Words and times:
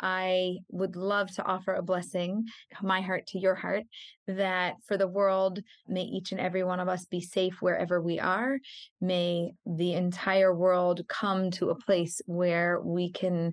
I 0.00 0.58
would 0.70 0.96
love 0.96 1.30
to 1.34 1.44
offer 1.44 1.74
a 1.74 1.82
blessing, 1.82 2.44
my 2.82 3.00
heart 3.00 3.26
to 3.28 3.38
your 3.38 3.54
heart, 3.54 3.84
that 4.26 4.76
for 4.86 4.96
the 4.96 5.08
world, 5.08 5.60
may 5.86 6.02
each 6.02 6.32
and 6.32 6.40
every 6.40 6.64
one 6.64 6.80
of 6.80 6.88
us 6.88 7.04
be 7.06 7.20
safe 7.20 7.60
wherever 7.60 8.00
we 8.00 8.18
are. 8.18 8.58
May 9.00 9.52
the 9.66 9.94
entire 9.94 10.54
world 10.54 11.02
come 11.08 11.50
to 11.52 11.70
a 11.70 11.78
place 11.78 12.20
where 12.26 12.80
we 12.80 13.10
can 13.10 13.52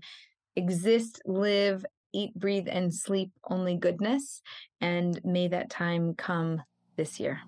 exist, 0.55 1.21
live, 1.25 1.85
eat, 2.13 2.33
breathe, 2.35 2.67
and 2.69 2.93
sleep 2.93 3.31
only 3.49 3.75
goodness. 3.75 4.41
And 4.81 5.19
may 5.23 5.47
that 5.49 5.69
time 5.69 6.13
come 6.15 6.61
this 6.95 7.19
year. 7.19 7.41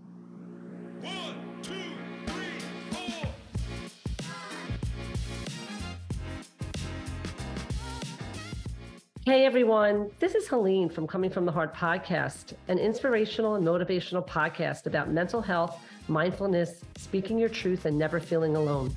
Hey 9.28 9.44
everyone, 9.44 10.10
this 10.20 10.36
is 10.36 10.48
Helene 10.48 10.88
from 10.88 11.06
Coming 11.06 11.30
from 11.30 11.46
the 11.46 11.52
Heart 11.52 11.76
podcast, 11.76 12.54
an 12.70 12.80
inspirational 12.80 13.56
and 13.56 13.68
motivational 13.68 14.26
podcast 14.26 14.86
about 14.86 15.12
mental 15.12 15.42
health, 15.42 15.78
mindfulness, 16.08 16.80
speaking 16.96 17.38
your 17.38 17.50
truth, 17.50 17.84
and 17.84 18.00
never 18.00 18.22
feeling 18.22 18.56
alone. 18.56 18.96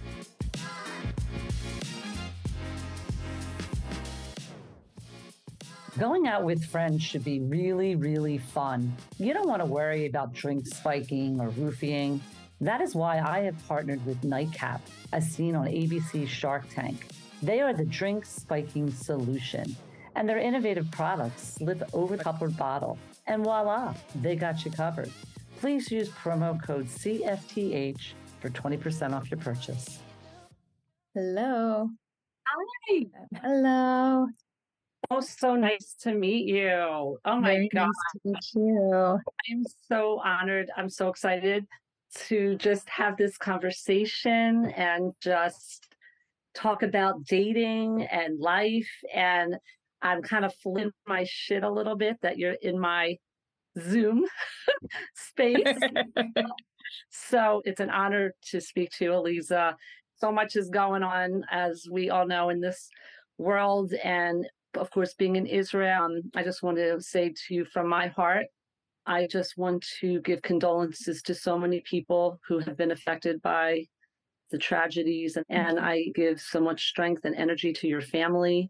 Going 5.98 6.28
out 6.28 6.44
with 6.44 6.64
friends 6.64 7.02
should 7.02 7.24
be 7.24 7.40
really, 7.40 7.96
really 7.96 8.38
fun. 8.38 8.94
You 9.18 9.34
don't 9.34 9.48
want 9.48 9.62
to 9.62 9.66
worry 9.66 10.06
about 10.06 10.32
drink 10.32 10.64
spiking 10.64 11.40
or 11.40 11.48
roofing. 11.48 12.20
That 12.60 12.80
is 12.80 12.94
why 12.94 13.18
I 13.18 13.40
have 13.40 13.56
partnered 13.66 14.06
with 14.06 14.22
Nightcap, 14.22 14.80
as 15.12 15.28
seen 15.28 15.56
on 15.56 15.66
ABC 15.66 16.28
Shark 16.28 16.68
Tank. 16.72 17.08
They 17.42 17.60
are 17.60 17.72
the 17.72 17.84
drink 17.84 18.24
spiking 18.24 18.92
solution 18.92 19.74
and 20.20 20.28
their 20.28 20.38
innovative 20.38 20.90
products 20.90 21.54
slip 21.54 21.82
over 21.94 22.14
the 22.14 22.22
cupboard 22.22 22.54
bottle, 22.54 22.98
and 23.26 23.42
voila, 23.42 23.94
they 24.16 24.36
got 24.36 24.62
you 24.66 24.70
covered. 24.70 25.10
Please 25.60 25.90
use 25.90 26.10
promo 26.10 26.62
code 26.62 26.84
CFTH 26.84 28.12
for 28.38 28.50
20% 28.50 29.14
off 29.14 29.30
your 29.30 29.40
purchase. 29.40 29.98
Hello. 31.14 31.88
Hi. 32.46 33.06
Hello. 33.42 34.28
Oh, 35.10 35.20
so 35.20 35.56
nice 35.56 35.96
to 36.02 36.12
meet 36.12 36.46
you. 36.46 36.68
Oh 37.24 37.40
my 37.40 37.54
Very 37.54 37.70
God. 37.72 37.86
Nice 37.86 38.12
to 38.12 38.20
meet 38.24 38.54
you. 38.54 39.18
I'm 39.50 39.64
so 39.88 40.20
honored. 40.22 40.70
I'm 40.76 40.90
so 40.90 41.08
excited 41.08 41.66
to 42.26 42.56
just 42.56 42.86
have 42.90 43.16
this 43.16 43.38
conversation 43.38 44.66
and 44.76 45.14
just 45.22 45.86
talk 46.54 46.82
about 46.82 47.24
dating 47.24 48.02
and 48.02 48.38
life 48.38 48.90
and 49.14 49.56
I'm 50.02 50.22
kind 50.22 50.44
of 50.44 50.54
flipping 50.62 50.92
my 51.06 51.24
shit 51.28 51.62
a 51.62 51.70
little 51.70 51.96
bit 51.96 52.16
that 52.22 52.38
you're 52.38 52.56
in 52.62 52.78
my 52.78 53.16
Zoom 53.78 54.24
space. 55.14 55.78
so 57.10 57.62
it's 57.64 57.80
an 57.80 57.90
honor 57.90 58.34
to 58.50 58.60
speak 58.60 58.90
to 58.92 59.04
you, 59.04 59.10
Aleeza. 59.10 59.74
So 60.16 60.30
much 60.32 60.56
is 60.56 60.68
going 60.68 61.02
on, 61.02 61.44
as 61.50 61.86
we 61.90 62.10
all 62.10 62.26
know, 62.26 62.50
in 62.50 62.60
this 62.60 62.88
world. 63.38 63.92
And 64.04 64.46
of 64.74 64.90
course, 64.90 65.14
being 65.14 65.36
in 65.36 65.46
Israel, 65.46 66.04
um, 66.04 66.20
I 66.34 66.42
just 66.42 66.62
want 66.62 66.76
to 66.76 67.00
say 67.00 67.30
to 67.30 67.54
you 67.54 67.64
from 67.64 67.88
my 67.88 68.08
heart, 68.08 68.46
I 69.06 69.26
just 69.26 69.56
want 69.56 69.84
to 70.00 70.20
give 70.20 70.42
condolences 70.42 71.22
to 71.22 71.34
so 71.34 71.58
many 71.58 71.80
people 71.80 72.38
who 72.46 72.58
have 72.60 72.76
been 72.76 72.90
affected 72.90 73.40
by 73.42 73.84
the 74.50 74.58
tragedies. 74.58 75.38
And 75.48 75.80
I 75.80 76.04
give 76.14 76.40
so 76.40 76.60
much 76.60 76.88
strength 76.88 77.24
and 77.24 77.34
energy 77.34 77.72
to 77.74 77.88
your 77.88 78.02
family 78.02 78.68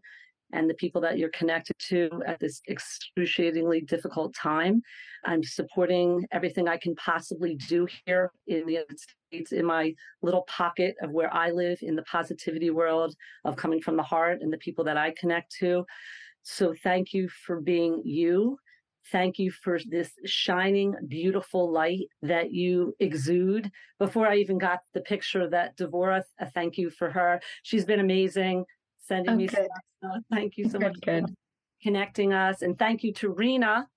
and 0.53 0.69
the 0.69 0.75
people 0.75 1.01
that 1.01 1.17
you're 1.17 1.29
connected 1.29 1.75
to 1.79 2.09
at 2.25 2.39
this 2.39 2.61
excruciatingly 2.67 3.81
difficult 3.81 4.33
time. 4.35 4.81
I'm 5.25 5.43
supporting 5.43 6.25
everything 6.31 6.67
I 6.67 6.77
can 6.77 6.95
possibly 6.95 7.55
do 7.55 7.87
here 8.05 8.31
in 8.47 8.65
the 8.65 8.73
United 8.73 8.99
States 8.99 9.51
in 9.51 9.65
my 9.65 9.93
little 10.21 10.43
pocket 10.43 10.95
of 11.01 11.11
where 11.11 11.33
I 11.33 11.51
live 11.51 11.79
in 11.81 11.95
the 11.95 12.03
positivity 12.03 12.69
world 12.69 13.15
of 13.45 13.55
coming 13.55 13.81
from 13.81 13.97
the 13.97 14.03
heart 14.03 14.39
and 14.41 14.51
the 14.51 14.57
people 14.57 14.83
that 14.85 14.97
I 14.97 15.13
connect 15.19 15.55
to. 15.59 15.85
So 16.43 16.73
thank 16.83 17.13
you 17.13 17.29
for 17.45 17.61
being 17.61 18.01
you. 18.03 18.57
Thank 19.11 19.39
you 19.39 19.51
for 19.51 19.79
this 19.89 20.11
shining, 20.25 20.95
beautiful 21.07 21.71
light 21.71 22.07
that 22.21 22.51
you 22.51 22.95
exude. 22.99 23.71
Before 23.99 24.27
I 24.27 24.37
even 24.37 24.57
got 24.57 24.79
the 24.93 25.01
picture 25.01 25.49
that 25.49 25.75
Devorah, 25.77 26.23
thank 26.53 26.77
you 26.77 26.89
for 26.89 27.09
her. 27.09 27.41
She's 27.63 27.85
been 27.85 27.99
amazing 27.99 28.65
sending 29.01 29.33
oh, 29.33 29.37
me 29.37 29.47
stuff. 29.47 29.67
thank 30.31 30.57
you 30.57 30.65
so 30.65 30.79
good, 30.79 30.87
much 30.87 31.01
good. 31.01 31.27
for 31.27 31.35
connecting 31.83 32.33
us. 32.33 32.61
And 32.61 32.77
thank 32.77 33.03
you 33.03 33.13
to 33.13 33.29
Rena. 33.29 33.87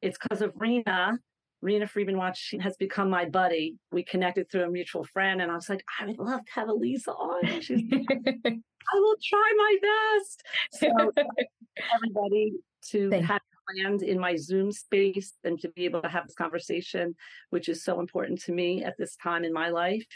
It's 0.00 0.18
because 0.18 0.42
of 0.42 0.52
Rena. 0.56 1.18
Rena 1.62 1.86
Friedman 1.86 2.16
Watch 2.16 2.54
has 2.60 2.76
become 2.76 3.08
my 3.08 3.24
buddy. 3.24 3.76
We 3.92 4.02
connected 4.02 4.50
through 4.50 4.64
a 4.64 4.70
mutual 4.70 5.04
friend, 5.04 5.40
and 5.40 5.50
I 5.50 5.54
was 5.54 5.68
like, 5.68 5.84
I 6.00 6.06
would 6.06 6.18
love 6.18 6.44
to 6.44 6.52
have 6.54 6.68
Aleeza 6.68 7.08
on. 7.08 7.60
She's 7.60 7.82
I 7.92 8.98
will 8.98 9.16
try 9.24 9.52
my 9.56 9.76
best. 9.80 10.42
So 10.72 11.12
everybody 11.94 12.54
to 12.90 13.10
Thank 13.10 13.26
have 13.26 13.40
planned 13.68 14.02
in 14.02 14.18
my 14.18 14.36
Zoom 14.36 14.72
space 14.72 15.34
and 15.44 15.58
to 15.60 15.68
be 15.70 15.84
able 15.84 16.02
to 16.02 16.08
have 16.08 16.26
this 16.26 16.34
conversation, 16.34 17.14
which 17.50 17.68
is 17.68 17.84
so 17.84 18.00
important 18.00 18.40
to 18.42 18.52
me 18.52 18.84
at 18.84 18.94
this 18.98 19.16
time 19.16 19.44
in 19.44 19.52
my 19.52 19.68
life. 19.68 20.06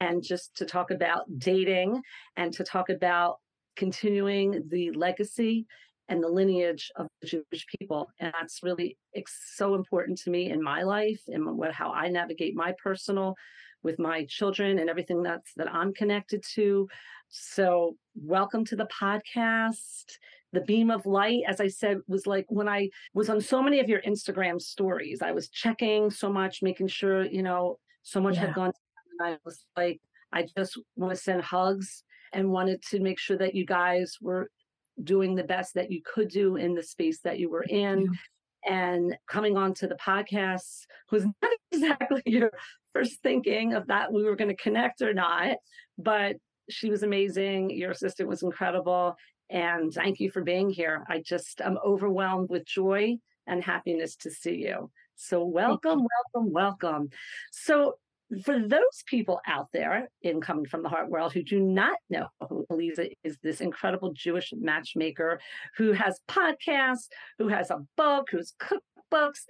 And 0.00 0.22
just 0.22 0.56
to 0.56 0.66
talk 0.66 0.90
about 0.90 1.24
dating 1.38 2.02
and 2.36 2.52
to 2.54 2.64
talk 2.64 2.88
about 2.88 3.38
continuing 3.76 4.64
the 4.68 4.90
legacy 4.92 5.66
and 6.08 6.22
the 6.22 6.28
lineage 6.28 6.90
of 6.96 7.08
the 7.20 7.26
Jewish 7.26 7.66
people. 7.78 8.08
And 8.20 8.32
that's 8.38 8.62
really 8.62 8.96
so 9.26 9.74
important 9.74 10.18
to 10.22 10.30
me 10.30 10.50
in 10.50 10.62
my 10.62 10.82
life 10.82 11.20
and 11.28 11.56
what, 11.56 11.72
how 11.72 11.92
I 11.92 12.08
navigate 12.08 12.54
my 12.54 12.74
personal 12.82 13.34
with 13.82 13.98
my 13.98 14.24
children 14.24 14.78
and 14.78 14.88
everything 14.88 15.22
that's 15.22 15.52
that 15.56 15.72
I'm 15.72 15.92
connected 15.92 16.42
to. 16.54 16.88
So 17.28 17.96
welcome 18.14 18.64
to 18.66 18.76
the 18.76 18.86
podcast. 18.86 20.04
The 20.52 20.60
beam 20.60 20.90
of 20.90 21.06
light, 21.06 21.42
as 21.46 21.60
I 21.60 21.68
said, 21.68 21.98
was 22.06 22.26
like 22.26 22.46
when 22.48 22.68
I 22.68 22.88
was 23.14 23.28
on 23.28 23.40
so 23.40 23.62
many 23.62 23.80
of 23.80 23.88
your 23.88 24.00
Instagram 24.02 24.60
stories, 24.60 25.22
I 25.22 25.32
was 25.32 25.48
checking 25.48 26.10
so 26.10 26.32
much, 26.32 26.62
making 26.62 26.88
sure, 26.88 27.24
you 27.24 27.42
know, 27.42 27.78
so 28.02 28.20
much 28.20 28.36
yeah. 28.36 28.46
had 28.46 28.54
gone. 28.54 28.72
And 29.18 29.28
I 29.28 29.38
was 29.44 29.64
like, 29.76 30.00
I 30.32 30.46
just 30.56 30.78
want 30.96 31.14
to 31.14 31.20
send 31.20 31.42
hugs 31.42 32.04
and 32.32 32.50
wanted 32.50 32.82
to 32.90 33.00
make 33.00 33.18
sure 33.18 33.38
that 33.38 33.54
you 33.54 33.64
guys 33.64 34.16
were 34.20 34.50
doing 35.02 35.34
the 35.34 35.44
best 35.44 35.74
that 35.74 35.90
you 35.90 36.00
could 36.02 36.28
do 36.28 36.56
in 36.56 36.74
the 36.74 36.82
space 36.82 37.20
that 37.20 37.38
you 37.38 37.50
were 37.50 37.64
in. 37.64 38.08
And 38.68 39.16
coming 39.28 39.56
on 39.56 39.74
to 39.74 39.86
the 39.86 39.96
podcast 39.96 40.86
was 41.10 41.24
not 41.42 41.52
exactly 41.70 42.22
your 42.26 42.50
first 42.94 43.22
thinking 43.22 43.74
of 43.74 43.86
that 43.88 44.12
we 44.12 44.24
were 44.24 44.36
going 44.36 44.48
to 44.48 44.62
connect 44.62 45.02
or 45.02 45.12
not, 45.12 45.56
but 45.98 46.36
she 46.68 46.90
was 46.90 47.02
amazing. 47.02 47.70
Your 47.70 47.92
assistant 47.92 48.28
was 48.28 48.42
incredible. 48.42 49.16
And 49.50 49.92
thank 49.92 50.18
you 50.18 50.30
for 50.30 50.42
being 50.42 50.70
here. 50.70 51.04
I 51.08 51.22
just 51.24 51.60
am 51.60 51.78
overwhelmed 51.84 52.50
with 52.50 52.66
joy 52.66 53.18
and 53.46 53.62
happiness 53.62 54.16
to 54.16 54.30
see 54.30 54.56
you. 54.56 54.90
So, 55.14 55.44
welcome, 55.44 56.04
welcome, 56.34 56.52
welcome. 56.52 57.08
So, 57.52 57.94
for 58.44 58.58
those 58.58 59.02
people 59.06 59.40
out 59.46 59.68
there 59.72 60.08
in 60.22 60.40
coming 60.40 60.66
from 60.66 60.82
the 60.82 60.88
heart 60.88 61.08
world 61.08 61.32
who 61.32 61.42
do 61.42 61.60
not 61.60 61.96
know 62.10 62.26
who 62.48 62.66
Aleeza 62.70 63.08
is 63.22 63.38
this 63.42 63.60
incredible 63.60 64.12
Jewish 64.12 64.52
matchmaker 64.56 65.40
who 65.76 65.92
has 65.92 66.20
podcasts, 66.28 67.08
who 67.38 67.48
has 67.48 67.70
a 67.70 67.78
book, 67.96 68.28
who's 68.30 68.54
cookbooks. 68.60 69.40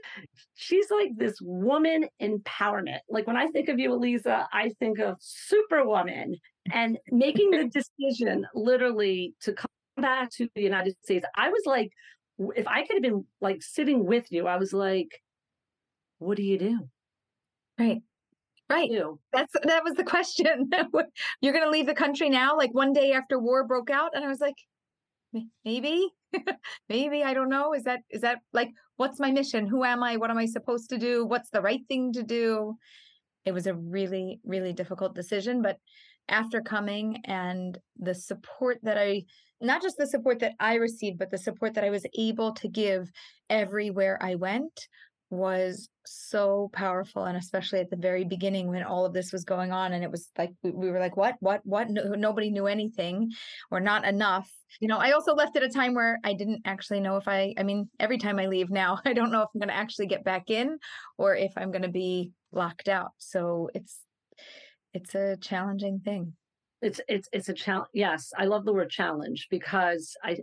She's 0.54 0.90
like 0.90 1.10
this 1.16 1.38
woman 1.40 2.06
empowerment. 2.20 2.98
Like 3.08 3.26
when 3.26 3.36
I 3.36 3.46
think 3.48 3.68
of 3.68 3.78
you, 3.78 3.90
Aleeza, 3.90 4.46
I 4.52 4.72
think 4.78 4.98
of 4.98 5.16
superwoman 5.20 6.36
and 6.70 6.98
making 7.10 7.52
the 7.52 7.68
decision 7.68 8.46
literally 8.54 9.34
to 9.42 9.52
come 9.54 9.70
back 9.96 10.30
to 10.32 10.48
the 10.54 10.62
United 10.62 10.96
States. 11.02 11.24
I 11.34 11.48
was 11.48 11.62
like, 11.64 11.90
if 12.54 12.66
I 12.68 12.82
could 12.82 12.96
have 12.96 13.02
been 13.02 13.24
like 13.40 13.62
sitting 13.62 14.04
with 14.04 14.30
you, 14.30 14.46
I 14.46 14.56
was 14.56 14.74
like, 14.74 15.22
what 16.18 16.36
do 16.36 16.42
you 16.42 16.58
do? 16.58 16.88
Right. 17.78 18.02
Right. 18.68 18.90
That's 19.32 19.52
that 19.62 19.84
was 19.84 19.94
the 19.94 20.04
question. 20.04 20.70
You're 21.40 21.52
going 21.52 21.64
to 21.64 21.70
leave 21.70 21.86
the 21.86 21.94
country 21.94 22.28
now 22.28 22.56
like 22.56 22.74
one 22.74 22.92
day 22.92 23.12
after 23.12 23.38
war 23.38 23.64
broke 23.64 23.90
out 23.90 24.10
and 24.14 24.24
I 24.24 24.28
was 24.28 24.40
like 24.40 24.56
maybe 25.64 26.08
maybe 26.88 27.22
I 27.22 27.32
don't 27.34 27.48
know. 27.48 27.74
Is 27.74 27.84
that 27.84 28.00
is 28.10 28.22
that 28.22 28.38
like 28.52 28.70
what's 28.96 29.20
my 29.20 29.30
mission? 29.30 29.66
Who 29.66 29.84
am 29.84 30.02
I? 30.02 30.16
What 30.16 30.30
am 30.30 30.38
I 30.38 30.46
supposed 30.46 30.90
to 30.90 30.98
do? 30.98 31.24
What's 31.24 31.50
the 31.50 31.62
right 31.62 31.82
thing 31.88 32.12
to 32.14 32.22
do? 32.22 32.74
It 33.44 33.52
was 33.52 33.66
a 33.66 33.74
really 33.74 34.40
really 34.44 34.72
difficult 34.72 35.14
decision, 35.14 35.62
but 35.62 35.78
after 36.28 36.60
coming 36.60 37.22
and 37.24 37.78
the 37.98 38.14
support 38.14 38.78
that 38.82 38.98
I 38.98 39.24
not 39.60 39.80
just 39.80 39.96
the 39.96 40.06
support 40.06 40.40
that 40.40 40.54
I 40.60 40.74
received, 40.74 41.18
but 41.18 41.30
the 41.30 41.38
support 41.38 41.74
that 41.74 41.84
I 41.84 41.90
was 41.90 42.04
able 42.18 42.52
to 42.54 42.68
give 42.68 43.10
everywhere 43.48 44.18
I 44.20 44.34
went 44.34 44.88
was 45.30 45.88
so 46.04 46.70
powerful 46.72 47.24
and 47.24 47.36
especially 47.36 47.80
at 47.80 47.90
the 47.90 47.96
very 47.96 48.24
beginning 48.24 48.68
when 48.68 48.84
all 48.84 49.04
of 49.04 49.12
this 49.12 49.32
was 49.32 49.44
going 49.44 49.72
on 49.72 49.92
and 49.92 50.04
it 50.04 50.10
was 50.10 50.30
like 50.38 50.52
we, 50.62 50.70
we 50.70 50.90
were 50.90 51.00
like 51.00 51.16
what? 51.16 51.34
What? 51.40 51.60
What? 51.64 51.90
No, 51.90 52.02
nobody 52.14 52.50
knew 52.50 52.66
anything 52.66 53.32
or 53.70 53.80
not 53.80 54.04
enough. 54.04 54.50
You 54.80 54.88
know 54.88 54.98
i 54.98 55.12
also 55.12 55.34
left 55.34 55.56
at 55.56 55.62
a 55.62 55.68
time 55.68 55.94
where 55.94 56.18
i 56.24 56.32
didn't 56.32 56.62
actually 56.64 57.00
know 57.00 57.16
if 57.16 57.28
i 57.28 57.54
i 57.56 57.62
mean 57.62 57.88
every 58.00 58.18
time 58.18 58.38
i 58.38 58.46
leave 58.46 58.68
now 58.68 58.98
i 59.06 59.12
don't 59.12 59.30
know 59.30 59.42
if 59.42 59.48
i'm 59.54 59.60
going 59.60 59.68
to 59.68 59.76
actually 59.76 60.06
get 60.06 60.24
back 60.24 60.50
in 60.50 60.78
or 61.18 61.34
if 61.34 61.52
i'm 61.56 61.70
going 61.70 61.82
to 61.82 61.88
be 61.88 62.32
locked 62.52 62.88
out. 62.88 63.12
So 63.18 63.70
it's 63.74 64.00
it's 64.92 65.14
a 65.14 65.36
challenging 65.36 66.00
thing. 66.00 66.32
It's 66.82 67.00
it's 67.08 67.28
it's 67.32 67.48
a 67.48 67.54
challenge 67.54 67.88
yes 67.94 68.32
i 68.36 68.44
love 68.44 68.64
the 68.64 68.72
word 68.72 68.90
challenge 68.90 69.46
because 69.50 70.14
i 70.22 70.36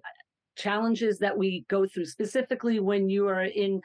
challenges 0.56 1.20
that 1.20 1.38
we 1.38 1.66
go 1.70 1.86
through 1.86 2.06
specifically 2.06 2.80
when 2.80 3.10
you 3.10 3.28
are 3.28 3.44
in 3.44 3.82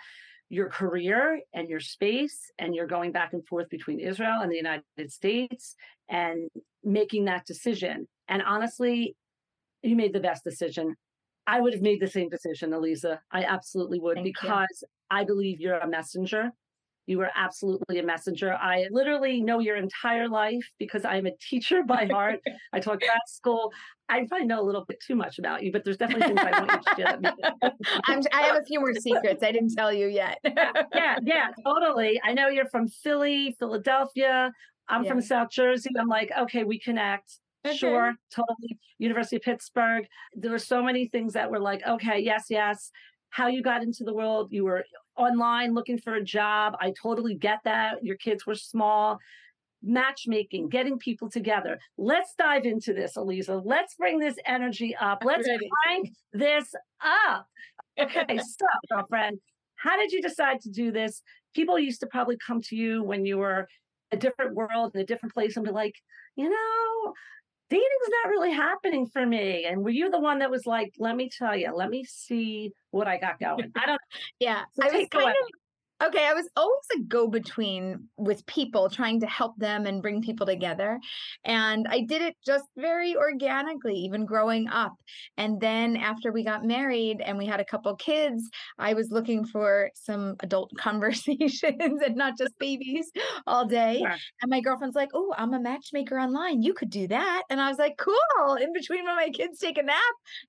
your 0.51 0.69
career 0.69 1.41
and 1.53 1.69
your 1.69 1.81
space 1.81 2.51
and 2.59 2.75
you're 2.75 2.87
going 2.87 3.13
back 3.13 3.33
and 3.33 3.47
forth 3.47 3.69
between 3.69 4.01
Israel 4.01 4.41
and 4.41 4.51
the 4.51 4.57
United 4.57 5.13
States 5.13 5.75
and 6.09 6.49
making 6.83 7.27
that 7.27 7.45
decision. 7.47 8.07
And 8.29 8.43
honestly, 8.43 9.15
you 9.83 9.95
made 9.95 10.13
the 10.13 10.21
best 10.21 10.45
decision. 10.45 10.95
I 11.47 11.61
would 11.61 11.73
have 11.73 11.83
made 11.83 12.01
the 12.01 12.07
same 12.07 12.29
decision, 12.29 12.71
Aleeza. 12.71 13.19
I 13.31 13.45
absolutely 13.45 14.01
would 14.01 14.17
Thank 14.17 14.27
because 14.27 14.83
you. 14.83 14.89
I 15.11 15.25
believe 15.25 15.61
you're 15.61 15.79
a 15.79 15.89
messenger. 15.89 16.51
You 17.09 17.23
are 17.23 17.31
absolutely 17.35 18.01
a 18.01 18.03
messenger. 18.03 18.53
I 18.53 18.87
literally 18.91 19.41
know 19.41 19.61
your 19.61 19.77
entire 19.77 20.29
life 20.29 20.71
because 20.79 21.07
I'm 21.07 21.25
a 21.25 21.31
teacher 21.41 21.83
by 21.83 22.05
heart. 22.13 22.41
I 22.75 22.81
taught 22.81 23.01
grad 23.01 23.19
school. 23.27 23.73
I 24.11 24.27
probably 24.29 24.47
know 24.47 24.61
a 24.61 24.67
little 24.67 24.85
bit 24.85 24.99
too 25.01 25.17
much 25.17 25.39
about 25.39 25.63
you, 25.63 25.73
but 25.73 25.85
there's 25.85 25.97
definitely 25.97 26.27
things 26.27 26.41
I 26.41 26.61
want 26.61 26.71
you 26.71 26.79
to 26.79 27.01
share. 27.01 27.73
I'm, 28.09 28.21
I 28.35 28.43
have 28.43 28.57
a 28.57 28.65
few 28.65 28.81
more 28.81 28.93
secrets 28.95 29.43
I 29.43 29.53
didn't 29.53 29.75
tell 29.75 29.91
you 29.91 30.09
yet. 30.09 30.39
yeah, 30.45 31.17
yeah, 31.25 31.47
totally. 31.65 32.21
I 32.23 32.35
know 32.35 32.49
you're 32.49 32.69
from 32.69 32.89
Philly, 32.89 33.57
Philadelphia. 33.59 34.53
I'm 34.91 35.05
yeah. 35.05 35.11
from 35.11 35.23
South 35.23 35.49
Jersey. 35.51 35.89
I'm 35.99 36.09
like, 36.09 36.31
okay, 36.39 36.65
we 36.65 36.79
connect. 36.79 37.39
Okay. 37.67 37.75
Sure, 37.75 38.13
totally. 38.31 38.79
University 38.99 39.37
of 39.37 39.43
Pittsburgh. 39.43 40.05
There 40.35 40.51
were 40.51 40.59
so 40.59 40.83
many 40.83 41.09
things 41.09 41.33
that 41.33 41.51
were 41.51 41.61
like, 41.61 41.81
okay, 41.89 42.19
yes, 42.19 42.47
yes. 42.51 42.91
How 43.31 43.47
you 43.47 43.63
got 43.63 43.83
into 43.83 44.05
the 44.05 44.13
world, 44.13 44.49
you 44.51 44.65
were 44.65 44.85
online 45.19 45.75
looking 45.75 45.99
for 45.99 46.15
a 46.15 46.23
job. 46.23 46.77
I 46.81 46.93
totally 47.01 47.35
get 47.35 47.61
that. 47.65 48.05
Your 48.05 48.17
kids 48.17 48.47
were 48.47 48.55
small 48.55 49.19
matchmaking, 49.83 50.69
getting 50.69 50.99
people 50.99 51.31
together. 51.31 51.79
Let's 51.97 52.35
dive 52.37 52.65
into 52.65 52.93
this, 52.93 53.17
Aleeza. 53.17 53.63
Let's 53.65 53.95
bring 53.95 54.19
this 54.19 54.37
energy 54.47 54.97
up. 55.01 55.23
Let's 55.25 55.49
crank 55.85 56.11
this 56.33 56.75
up. 57.01 57.47
Okay, 57.99 58.39
so, 58.39 58.67
girlfriend, 58.91 59.39
how 59.77 59.97
did 59.97 60.13
you 60.13 60.23
decide 60.23 60.61
to 60.63 60.71
do 60.71 60.91
this? 60.91 61.23
People 61.55 61.79
used 61.79 62.01
to 62.01 62.07
probably 62.07 62.37
come 62.45 62.61
to 62.63 62.77
you 62.77 63.03
when 63.03 63.25
you 63.25 63.39
were 63.39 63.69
a 64.11 64.17
different 64.17 64.55
world 64.55 64.93
in 64.95 65.01
a 65.01 65.07
different 65.07 65.35
place 65.35 65.57
and 65.57 65.65
be 65.65 65.73
like, 65.73 65.95
you 66.37 66.49
know, 66.49 67.15
dating's 67.71 68.11
not 68.23 68.31
really 68.31 68.53
happening 68.53 69.07
for 69.07 69.25
me. 69.25 69.67
And 69.67 69.83
were 69.83 69.91
you 69.91 70.11
the 70.11 70.21
one 70.21 70.39
that 70.39 70.51
was 70.51 70.67
like, 70.67 70.95
let 70.99 71.17
me 71.17 71.29
tell 71.29 71.57
you, 71.57 71.73
let 71.75 71.91
me 71.91 72.05
see 72.05 72.73
what 72.91 73.07
I 73.07 73.19
got 73.19 73.39
going? 73.39 73.73
I 73.77 73.87
don't. 73.87 74.01
yeah, 74.41 74.65
so 74.73 74.85
I 74.85 74.87
was 74.87 75.09
kind 75.11 75.25
away. 75.25 75.33
of 75.33 75.58
Okay, 76.01 76.25
I 76.27 76.33
was 76.33 76.49
always 76.57 76.85
a 76.97 77.01
go 77.01 77.27
between 77.27 78.09
with 78.17 78.47
people, 78.47 78.89
trying 78.89 79.19
to 79.21 79.27
help 79.27 79.57
them 79.59 79.85
and 79.85 80.01
bring 80.01 80.23
people 80.23 80.47
together. 80.47 81.01
And 81.45 81.89
I 81.91 82.03
did 82.03 82.23
it 82.23 82.37
just 82.47 82.67
very 82.77 83.17
organically, 83.17 83.95
even 83.97 84.25
growing 84.25 84.69
up. 84.69 84.95
And 85.37 85.61
then 85.61 85.97
after 85.97 86.31
we 86.31 86.45
got 86.45 86.63
married 86.65 87.21
and 87.21 87.37
we 87.37 87.47
had 87.47 87.59
a 87.59 87.65
couple 87.65 87.95
kids, 87.97 88.49
I 88.79 88.95
was 88.95 89.11
looking 89.11 89.45
for 89.45 89.91
some 89.95 90.37
adult 90.41 90.71
conversations 90.79 92.01
and 92.05 92.15
not 92.15 92.39
just 92.39 92.57
babies 92.61 93.11
all 93.49 93.67
day. 93.67 93.99
Yeah. 94.01 94.17
And 94.43 94.51
my 94.51 94.61
girlfriend's 94.61 94.95
like, 94.97 95.11
Oh, 95.15 95.35
I'm 95.37 95.53
a 95.53 95.61
matchmaker 95.61 96.19
online. 96.21 96.63
You 96.63 96.75
could 96.75 96.91
do 96.91 97.09
that. 97.09 97.43
And 97.51 97.61
I 97.61 97.69
was 97.69 97.79
like, 97.79 97.97
Cool. 97.99 98.55
In 98.55 98.73
between 98.73 99.05
when 99.05 99.17
my 99.17 99.31
kids 99.31 99.59
take 99.59 99.79
a 99.79 99.83
nap, 99.83 99.99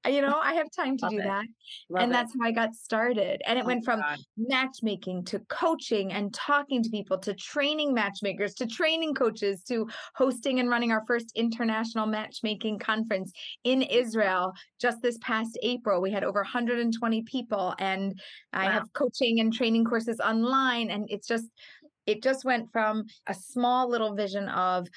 uh, 0.05 0.09
you 0.09 0.21
know, 0.21 0.39
I 0.41 0.53
have 0.53 0.67
time 0.71 0.97
to 0.97 1.05
Love 1.05 1.11
do 1.13 1.19
it. 1.19 1.23
that. 1.23 1.45
Love 1.89 2.03
and 2.03 2.11
it. 2.11 2.13
that's 2.13 2.33
how 2.39 2.47
I 2.47 2.51
got 2.51 2.75
started. 2.75 3.41
And 3.45 3.57
it 3.57 3.65
oh 3.65 3.65
went 3.65 3.83
from 3.83 3.99
God. 3.99 4.19
matchmaking 4.37 5.25
to 5.25 5.38
coaching 5.47 6.11
and 6.13 6.33
talking 6.33 6.83
to 6.83 6.89
people 6.89 7.17
to 7.19 7.33
training 7.33 7.93
matchmakers 7.93 8.53
to 8.55 8.67
training 8.67 9.13
coaches 9.13 9.63
to 9.63 9.87
hosting 10.15 10.59
and 10.59 10.69
running 10.69 10.91
our 10.91 11.03
first 11.07 11.31
international 11.35 12.05
matchmaking 12.05 12.79
conference 12.79 13.31
in 13.63 13.81
Israel 13.81 14.53
just 14.79 15.01
this 15.01 15.17
past 15.21 15.57
April. 15.63 16.01
We 16.01 16.11
had 16.11 16.23
over 16.23 16.41
120 16.41 17.21
people 17.23 17.73
and 17.79 18.19
I 18.53 18.65
have 18.65 18.91
coaching 18.93 19.39
and 19.39 19.53
training 19.53 19.85
courses 19.85 20.19
online 20.19 20.89
and 20.89 21.07
it's 21.09 21.27
just 21.27 21.45
it 22.05 22.23
just 22.23 22.43
went 22.43 22.71
from 22.71 23.05
a 23.27 23.33
small 23.35 23.87
little 23.87 24.15
vision 24.15 24.49
of 24.49 24.87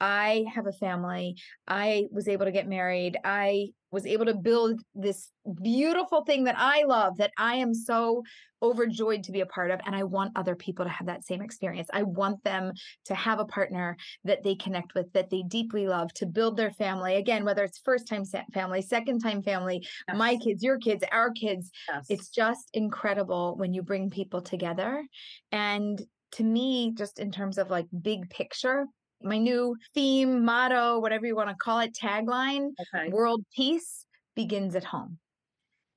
I 0.00 0.44
have 0.54 0.66
a 0.66 0.72
family. 0.72 1.36
I 1.66 2.06
was 2.10 2.28
able 2.28 2.44
to 2.44 2.52
get 2.52 2.68
married. 2.68 3.16
I 3.24 3.68
was 3.90 4.04
able 4.04 4.26
to 4.26 4.34
build 4.34 4.80
this 4.94 5.30
beautiful 5.62 6.22
thing 6.24 6.44
that 6.44 6.56
I 6.58 6.84
love, 6.84 7.16
that 7.16 7.30
I 7.38 7.54
am 7.56 7.72
so 7.72 8.22
overjoyed 8.62 9.22
to 9.22 9.32
be 9.32 9.40
a 9.40 9.46
part 9.46 9.70
of. 9.70 9.80
And 9.86 9.94
I 9.94 10.02
want 10.02 10.32
other 10.36 10.54
people 10.54 10.84
to 10.84 10.90
have 10.90 11.06
that 11.06 11.24
same 11.24 11.40
experience. 11.40 11.88
I 11.92 12.02
want 12.02 12.42
them 12.44 12.72
to 13.06 13.14
have 13.14 13.38
a 13.38 13.46
partner 13.46 13.96
that 14.24 14.42
they 14.42 14.54
connect 14.54 14.94
with, 14.94 15.10
that 15.12 15.30
they 15.30 15.44
deeply 15.48 15.86
love, 15.86 16.12
to 16.14 16.26
build 16.26 16.56
their 16.56 16.72
family. 16.72 17.16
Again, 17.16 17.44
whether 17.44 17.64
it's 17.64 17.78
first 17.78 18.06
time 18.06 18.24
family, 18.52 18.82
second 18.82 19.20
time 19.20 19.42
family, 19.42 19.86
yes. 20.08 20.16
my 20.16 20.36
kids, 20.36 20.62
your 20.62 20.78
kids, 20.78 21.04
our 21.10 21.30
kids. 21.30 21.70
Yes. 21.88 22.06
It's 22.10 22.28
just 22.28 22.68
incredible 22.74 23.56
when 23.56 23.72
you 23.72 23.82
bring 23.82 24.10
people 24.10 24.42
together. 24.42 25.04
And 25.52 26.02
to 26.32 26.44
me, 26.44 26.92
just 26.94 27.18
in 27.18 27.30
terms 27.30 27.56
of 27.56 27.70
like 27.70 27.86
big 28.02 28.28
picture, 28.28 28.86
my 29.22 29.38
new 29.38 29.76
theme, 29.94 30.44
motto, 30.44 30.98
whatever 31.00 31.26
you 31.26 31.36
want 31.36 31.48
to 31.48 31.56
call 31.56 31.80
it, 31.80 31.94
tagline 31.94 32.70
okay. 32.94 33.08
world 33.10 33.44
peace 33.54 34.06
begins 34.34 34.74
at 34.74 34.84
home. 34.84 35.18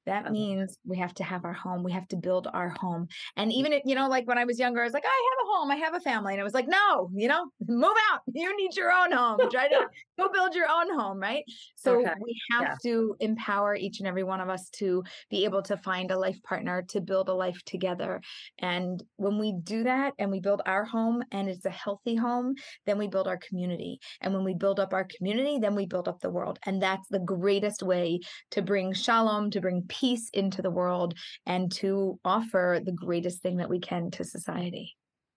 That 0.06 0.32
means 0.32 0.78
we 0.86 0.98
have 0.98 1.14
to 1.16 1.24
have 1.24 1.46
our 1.46 1.54
home. 1.54 1.84
We 1.84 1.92
have 1.92 2.08
to 2.10 2.18
build 2.18 2.48
our 2.54 2.70
home. 2.80 3.08
And 3.36 3.52
even 3.52 3.74
if, 3.74 3.84
you 3.86 3.96
know, 3.96 4.08
like 4.08 4.28
when 4.28 4.38
I 4.38 4.46
was 4.46 4.60
younger, 4.60 4.82
I 4.82 4.86
was 4.86 4.94
like, 4.94 5.06
I 5.06 5.30
have 5.30 5.46
a 5.46 5.52
home, 5.52 5.72
I 5.72 5.76
have 5.76 5.94
a 5.94 6.00
family. 6.00 6.34
And 6.34 6.42
I 6.42 6.44
was 6.44 6.54
like, 6.54 6.68
no, 6.68 7.10
you 7.14 7.28
know, 7.28 7.46
move 7.68 7.94
out. 8.12 8.22
You 8.34 8.56
need 8.58 8.76
your 8.76 8.92
own 8.92 9.12
home. 9.12 9.40
Try 9.52 9.68
to 9.68 9.88
go 10.20 10.30
build 10.30 10.56
your 10.56 10.68
own 10.70 10.94
home, 10.98 11.20
right? 11.20 11.44
So 11.76 12.00
okay. 12.00 12.12
we 12.22 12.40
have 12.52 12.62
yeah. 12.62 12.76
to 12.84 13.16
empower 13.20 13.76
each 13.76 14.00
and 14.00 14.08
every 14.08 14.24
one 14.24 14.42
of 14.42 14.50
us 14.50 14.70
to 14.78 15.04
be 15.30 15.46
able 15.46 15.62
to 15.64 15.78
find 15.78 16.12
a 16.12 16.18
life 16.18 16.42
partner, 16.44 16.84
to 16.90 17.02
build 17.02 17.30
a 17.30 17.34
life 17.34 17.62
together. 17.66 18.22
And 18.60 19.02
when 19.18 19.38
we 19.38 19.54
do 19.64 19.84
that 19.84 20.14
and 20.20 20.32
we 20.32 20.40
build 20.40 20.62
our 20.66 20.86
home 20.86 21.24
and 21.32 21.50
it's 21.50 21.66
a 21.66 21.70
healthy 21.70 22.16
home, 22.16 22.56
then 22.86 22.98
we 22.98 23.08
build 23.08 23.28
our 23.28 23.38
community. 23.38 24.00
And 24.22 24.34
when 24.34 24.44
we 24.44 24.54
build 24.54 24.80
up 24.80 24.94
our 24.94 25.06
community, 25.06 25.60
then 25.60 25.76
we 25.76 25.86
build 25.86 26.08
up 26.08 26.20
the 26.20 26.30
world. 26.30 26.60
And 26.66 26.82
that's 26.82 27.08
the 27.10 27.20
greatest 27.20 27.84
way 27.84 28.20
to 28.52 28.62
bring 28.62 28.94
shalom, 28.94 29.52
to 29.52 29.62
bring 29.62 29.84
peace 29.90 30.30
into 30.34 30.62
the 30.62 30.72
world 30.72 31.16
and 31.46 31.72
to 31.74 32.20
offer 32.24 32.80
the 32.84 32.92
greatest 32.92 33.42
thing 33.42 33.58
that 33.58 33.70
we 33.70 33.80
can 33.80 34.12
to 34.12 34.24
society. 34.24 34.96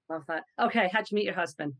Love 0.09 0.23
that. 0.29 0.45
Okay, 0.61 0.91
how'd 0.93 1.11
you 1.11 1.17
meet 1.17 1.25
your 1.25 1.35
husband? 1.35 1.75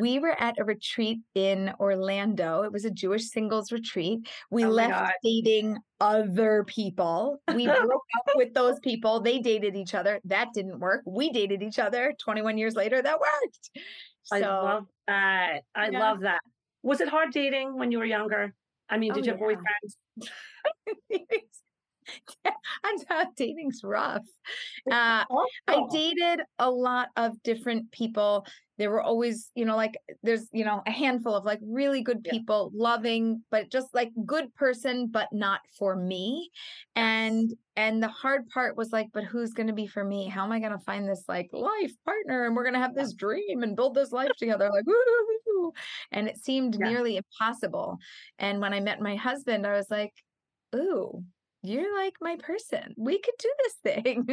We 0.00 0.18
were 0.18 0.40
at 0.40 0.58
a 0.58 0.64
retreat 0.64 1.20
in 1.34 1.72
Orlando. 1.78 2.62
It 2.62 2.72
was 2.72 2.84
a 2.84 2.90
Jewish 2.90 3.28
singles 3.28 3.72
retreat. 3.72 4.28
We 4.50 4.64
oh 4.64 4.70
left 4.70 5.12
dating 5.22 5.78
other 6.00 6.64
people. 6.64 7.42
We 7.54 7.66
broke 7.66 8.06
up 8.18 8.32
with 8.34 8.54
those 8.54 8.80
people. 8.80 9.20
They 9.20 9.40
dated 9.40 9.76
each 9.76 9.94
other. 9.94 10.20
That 10.24 10.48
didn't 10.54 10.78
work. 10.78 11.02
We 11.04 11.30
dated 11.30 11.62
each 11.62 11.78
other 11.78 12.14
21 12.18 12.56
years 12.56 12.74
later. 12.74 13.02
That 13.02 13.20
worked. 13.20 13.70
So, 14.24 14.36
I 14.36 14.40
love 14.40 14.86
that. 15.08 15.60
I 15.74 15.90
yeah. 15.90 15.98
love 15.98 16.20
that. 16.20 16.40
Was 16.82 17.00
it 17.00 17.08
hard 17.08 17.32
dating 17.32 17.76
when 17.76 17.92
you 17.92 17.98
were 17.98 18.04
younger? 18.04 18.54
I 18.92 18.98
mean, 18.98 19.14
did 19.14 19.22
oh, 19.22 19.26
you 19.26 19.32
have 19.32 19.40
yeah. 19.40 19.56
boyfriends? 21.16 21.30
I'm 22.84 22.96
not 23.08 23.36
dating's 23.36 23.80
rough. 23.82 24.26
Uh, 24.90 25.24
I 25.66 25.82
dated 25.90 26.44
a 26.58 26.70
lot 26.70 27.08
of 27.16 27.42
different 27.42 27.90
people. 27.90 28.46
There 28.82 28.90
were 28.90 29.00
always, 29.00 29.48
you 29.54 29.64
know, 29.64 29.76
like 29.76 29.96
there's, 30.24 30.48
you 30.52 30.64
know, 30.64 30.82
a 30.88 30.90
handful 30.90 31.36
of 31.36 31.44
like 31.44 31.60
really 31.62 32.02
good 32.02 32.24
people, 32.24 32.72
yeah. 32.74 32.82
loving, 32.82 33.44
but 33.52 33.70
just 33.70 33.94
like 33.94 34.10
good 34.26 34.52
person, 34.56 35.06
but 35.06 35.28
not 35.30 35.60
for 35.78 35.94
me. 35.94 36.50
And 36.96 37.54
and 37.76 38.02
the 38.02 38.08
hard 38.08 38.48
part 38.48 38.76
was 38.76 38.90
like, 38.90 39.06
but 39.12 39.22
who's 39.22 39.52
going 39.52 39.68
to 39.68 39.72
be 39.72 39.86
for 39.86 40.04
me? 40.04 40.26
How 40.26 40.42
am 40.42 40.50
I 40.50 40.58
going 40.58 40.72
to 40.72 40.84
find 40.84 41.08
this 41.08 41.22
like 41.28 41.50
life 41.52 41.92
partner? 42.04 42.44
And 42.44 42.56
we're 42.56 42.64
going 42.64 42.74
to 42.74 42.80
have 42.80 42.96
this 42.96 43.14
dream 43.14 43.62
and 43.62 43.76
build 43.76 43.94
this 43.94 44.10
life 44.10 44.32
together. 44.36 44.68
Like, 44.68 44.84
woo! 44.84 45.72
And 46.10 46.26
it 46.26 46.38
seemed 46.38 46.76
yeah. 46.80 46.88
nearly 46.88 47.18
impossible. 47.18 47.98
And 48.40 48.60
when 48.60 48.74
I 48.74 48.80
met 48.80 49.00
my 49.00 49.14
husband, 49.14 49.64
I 49.64 49.76
was 49.76 49.90
like, 49.90 50.12
ooh, 50.74 51.22
you're 51.62 51.96
like 51.96 52.14
my 52.20 52.36
person. 52.36 52.94
We 52.96 53.20
could 53.20 53.34
do 53.38 53.52
this 53.62 53.74
thing. 53.94 54.26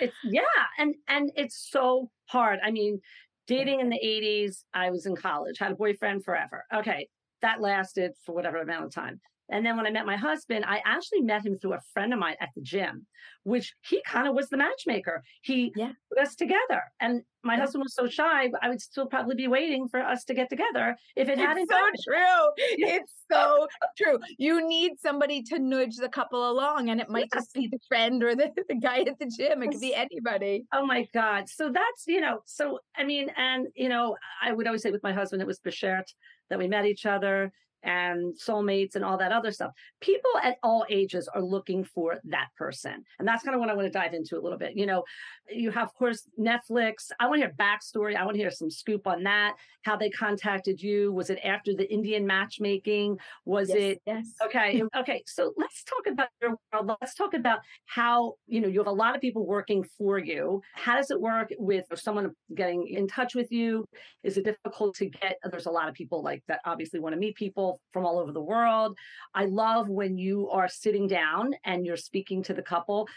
it's 0.00 0.14
yeah, 0.24 0.42
and 0.78 0.94
and 1.08 1.30
it's 1.36 1.68
so 1.70 2.10
hard. 2.26 2.58
I 2.64 2.70
mean, 2.70 3.00
dating 3.46 3.80
in 3.80 3.88
the 3.88 4.00
80s, 4.02 4.64
I 4.72 4.90
was 4.90 5.06
in 5.06 5.16
college, 5.16 5.58
had 5.58 5.72
a 5.72 5.76
boyfriend 5.76 6.24
forever. 6.24 6.64
Okay, 6.72 7.08
that 7.40 7.60
lasted 7.60 8.12
for 8.24 8.34
whatever 8.34 8.58
amount 8.58 8.84
of 8.84 8.94
time. 8.94 9.20
And 9.52 9.64
then 9.64 9.76
when 9.76 9.86
I 9.86 9.90
met 9.90 10.06
my 10.06 10.16
husband, 10.16 10.64
I 10.66 10.80
actually 10.84 11.20
met 11.20 11.44
him 11.44 11.58
through 11.58 11.74
a 11.74 11.80
friend 11.92 12.12
of 12.12 12.18
mine 12.18 12.36
at 12.40 12.48
the 12.56 12.62
gym, 12.62 13.06
which 13.44 13.74
he 13.86 14.02
kind 14.06 14.26
of 14.26 14.34
was 14.34 14.48
the 14.48 14.56
matchmaker. 14.56 15.22
He 15.42 15.72
yeah. 15.76 15.92
put 16.08 16.22
us 16.22 16.34
together. 16.34 16.82
And 17.00 17.22
my 17.44 17.54
yeah. 17.54 17.60
husband 17.60 17.82
was 17.82 17.94
so 17.94 18.08
shy, 18.08 18.50
I 18.62 18.68
would 18.68 18.80
still 18.80 19.06
probably 19.06 19.34
be 19.34 19.48
waiting 19.48 19.88
for 19.88 20.00
us 20.00 20.24
to 20.24 20.34
get 20.34 20.48
together 20.48 20.96
if 21.16 21.28
it 21.28 21.38
hadn't. 21.38 21.64
It's 21.64 21.70
so 21.70 21.76
happened. 21.76 21.96
true. 22.02 22.52
It's 22.56 23.12
so 23.30 23.66
true. 23.98 24.18
You 24.38 24.66
need 24.66 24.92
somebody 25.00 25.42
to 25.44 25.58
nudge 25.58 25.96
the 25.96 26.08
couple 26.08 26.50
along, 26.50 26.88
and 26.88 27.00
it 27.00 27.10
might 27.10 27.28
yes. 27.34 27.44
just 27.44 27.54
be 27.54 27.68
the 27.68 27.80
friend 27.88 28.22
or 28.22 28.34
the, 28.34 28.50
the 28.68 28.76
guy 28.76 29.00
at 29.00 29.18
the 29.18 29.30
gym. 29.36 29.62
It 29.62 29.72
could 29.72 29.80
be 29.80 29.94
anybody. 29.94 30.64
Oh 30.72 30.86
my 30.86 31.06
God. 31.12 31.48
So 31.48 31.70
that's, 31.70 32.04
you 32.06 32.20
know, 32.20 32.40
so 32.46 32.78
I 32.96 33.04
mean, 33.04 33.28
and, 33.36 33.66
you 33.74 33.88
know, 33.88 34.16
I 34.42 34.52
would 34.52 34.66
always 34.66 34.82
say 34.82 34.90
with 34.90 35.02
my 35.02 35.12
husband, 35.12 35.42
it 35.42 35.48
was 35.48 35.60
Bashert 35.60 36.06
that 36.48 36.58
we 36.58 36.68
met 36.68 36.86
each 36.86 37.06
other 37.06 37.52
and 37.82 38.34
soulmates 38.34 38.94
and 38.94 39.04
all 39.04 39.18
that 39.18 39.32
other 39.32 39.50
stuff. 39.50 39.72
People 40.00 40.30
at 40.42 40.56
all 40.62 40.86
ages 40.90 41.28
are 41.34 41.42
looking 41.42 41.84
for 41.84 42.18
that 42.24 42.48
person. 42.56 43.04
And 43.18 43.26
that's 43.26 43.42
kind 43.42 43.54
of 43.54 43.60
what 43.60 43.70
I 43.70 43.74
want 43.74 43.86
to 43.86 43.98
dive 43.98 44.14
into 44.14 44.38
a 44.38 44.40
little 44.40 44.58
bit. 44.58 44.76
You 44.76 44.86
know, 44.86 45.04
you 45.50 45.70
have, 45.70 45.88
of 45.88 45.94
course, 45.94 46.28
Netflix. 46.38 47.10
I 47.18 47.26
want 47.26 47.40
to 47.40 47.46
hear 47.46 47.54
backstory. 47.58 48.16
I 48.16 48.24
want 48.24 48.34
to 48.34 48.40
hear 48.40 48.50
some 48.50 48.70
scoop 48.70 49.06
on 49.06 49.22
that, 49.24 49.54
how 49.82 49.96
they 49.96 50.10
contacted 50.10 50.80
you. 50.80 51.12
Was 51.12 51.30
it 51.30 51.38
after 51.44 51.74
the 51.74 51.90
Indian 51.92 52.26
matchmaking? 52.26 53.18
Was 53.44 53.68
yes, 53.68 53.78
it? 53.78 54.02
Yes. 54.06 54.26
Okay. 54.44 54.82
Okay. 54.96 55.22
So 55.26 55.52
let's 55.56 55.84
talk 55.84 56.06
about 56.06 56.28
your 56.40 56.56
world. 56.72 56.96
Let's 57.00 57.14
talk 57.14 57.34
about 57.34 57.60
how, 57.86 58.34
you 58.46 58.60
know, 58.60 58.68
you 58.68 58.78
have 58.78 58.86
a 58.86 58.92
lot 58.92 59.14
of 59.14 59.20
people 59.20 59.46
working 59.46 59.84
for 59.98 60.18
you. 60.18 60.62
How 60.74 60.96
does 60.96 61.10
it 61.10 61.20
work 61.20 61.52
with 61.58 61.84
someone 61.94 62.30
getting 62.54 62.86
in 62.86 63.06
touch 63.08 63.34
with 63.34 63.50
you? 63.50 63.84
Is 64.22 64.36
it 64.36 64.44
difficult 64.44 64.94
to 64.96 65.06
get? 65.06 65.38
There's 65.50 65.66
a 65.66 65.70
lot 65.70 65.88
of 65.88 65.94
people 65.94 66.22
like 66.22 66.42
that 66.48 66.60
obviously 66.64 67.00
want 67.00 67.14
to 67.14 67.18
meet 67.18 67.34
people 67.34 67.71
from 67.92 68.04
all 68.04 68.18
over 68.18 68.32
the 68.32 68.42
world. 68.42 68.96
I 69.34 69.46
love 69.46 69.88
when 69.88 70.18
you 70.18 70.48
are 70.50 70.68
sitting 70.68 71.06
down 71.06 71.54
and 71.64 71.84
you're 71.86 71.96
speaking 71.96 72.42
to 72.44 72.54
the 72.54 72.62
couple. 72.62 73.08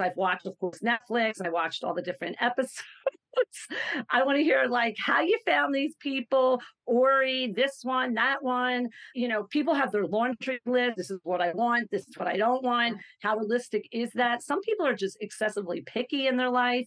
I've 0.00 0.16
watched, 0.16 0.46
of 0.46 0.58
course, 0.58 0.80
Netflix. 0.80 1.44
I 1.44 1.50
watched 1.50 1.84
all 1.84 1.94
the 1.94 2.02
different 2.02 2.36
episodes. 2.40 2.82
I 4.10 4.24
want 4.24 4.38
to 4.38 4.42
hear 4.42 4.66
like 4.68 4.96
how 4.98 5.20
you 5.20 5.38
found 5.46 5.74
these 5.74 5.94
people, 6.00 6.60
Ori, 6.86 7.52
this 7.54 7.80
one, 7.82 8.14
that 8.14 8.42
one. 8.42 8.88
You 9.14 9.28
know, 9.28 9.44
people 9.44 9.74
have 9.74 9.92
their 9.92 10.06
laundry 10.06 10.60
list. 10.66 10.96
This 10.96 11.10
is 11.10 11.20
what 11.22 11.40
I 11.40 11.52
want. 11.52 11.90
This 11.90 12.08
is 12.08 12.16
what 12.16 12.28
I 12.28 12.36
don't 12.36 12.64
want. 12.64 12.98
How 13.20 13.36
realistic 13.36 13.88
is 13.92 14.10
that? 14.14 14.42
Some 14.42 14.60
people 14.62 14.86
are 14.86 14.96
just 14.96 15.18
excessively 15.20 15.82
picky 15.82 16.26
in 16.26 16.36
their 16.36 16.50
life. 16.50 16.86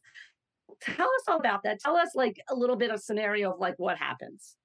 Tell 0.81 1.07
us 1.07 1.23
all 1.27 1.39
about 1.39 1.63
that. 1.63 1.79
Tell 1.79 1.95
us 1.95 2.09
like 2.15 2.41
a 2.49 2.55
little 2.55 2.75
bit 2.75 2.91
of 2.91 2.99
scenario 2.99 3.53
of 3.53 3.59
like 3.59 3.75
what 3.77 3.97
happens. 3.97 4.55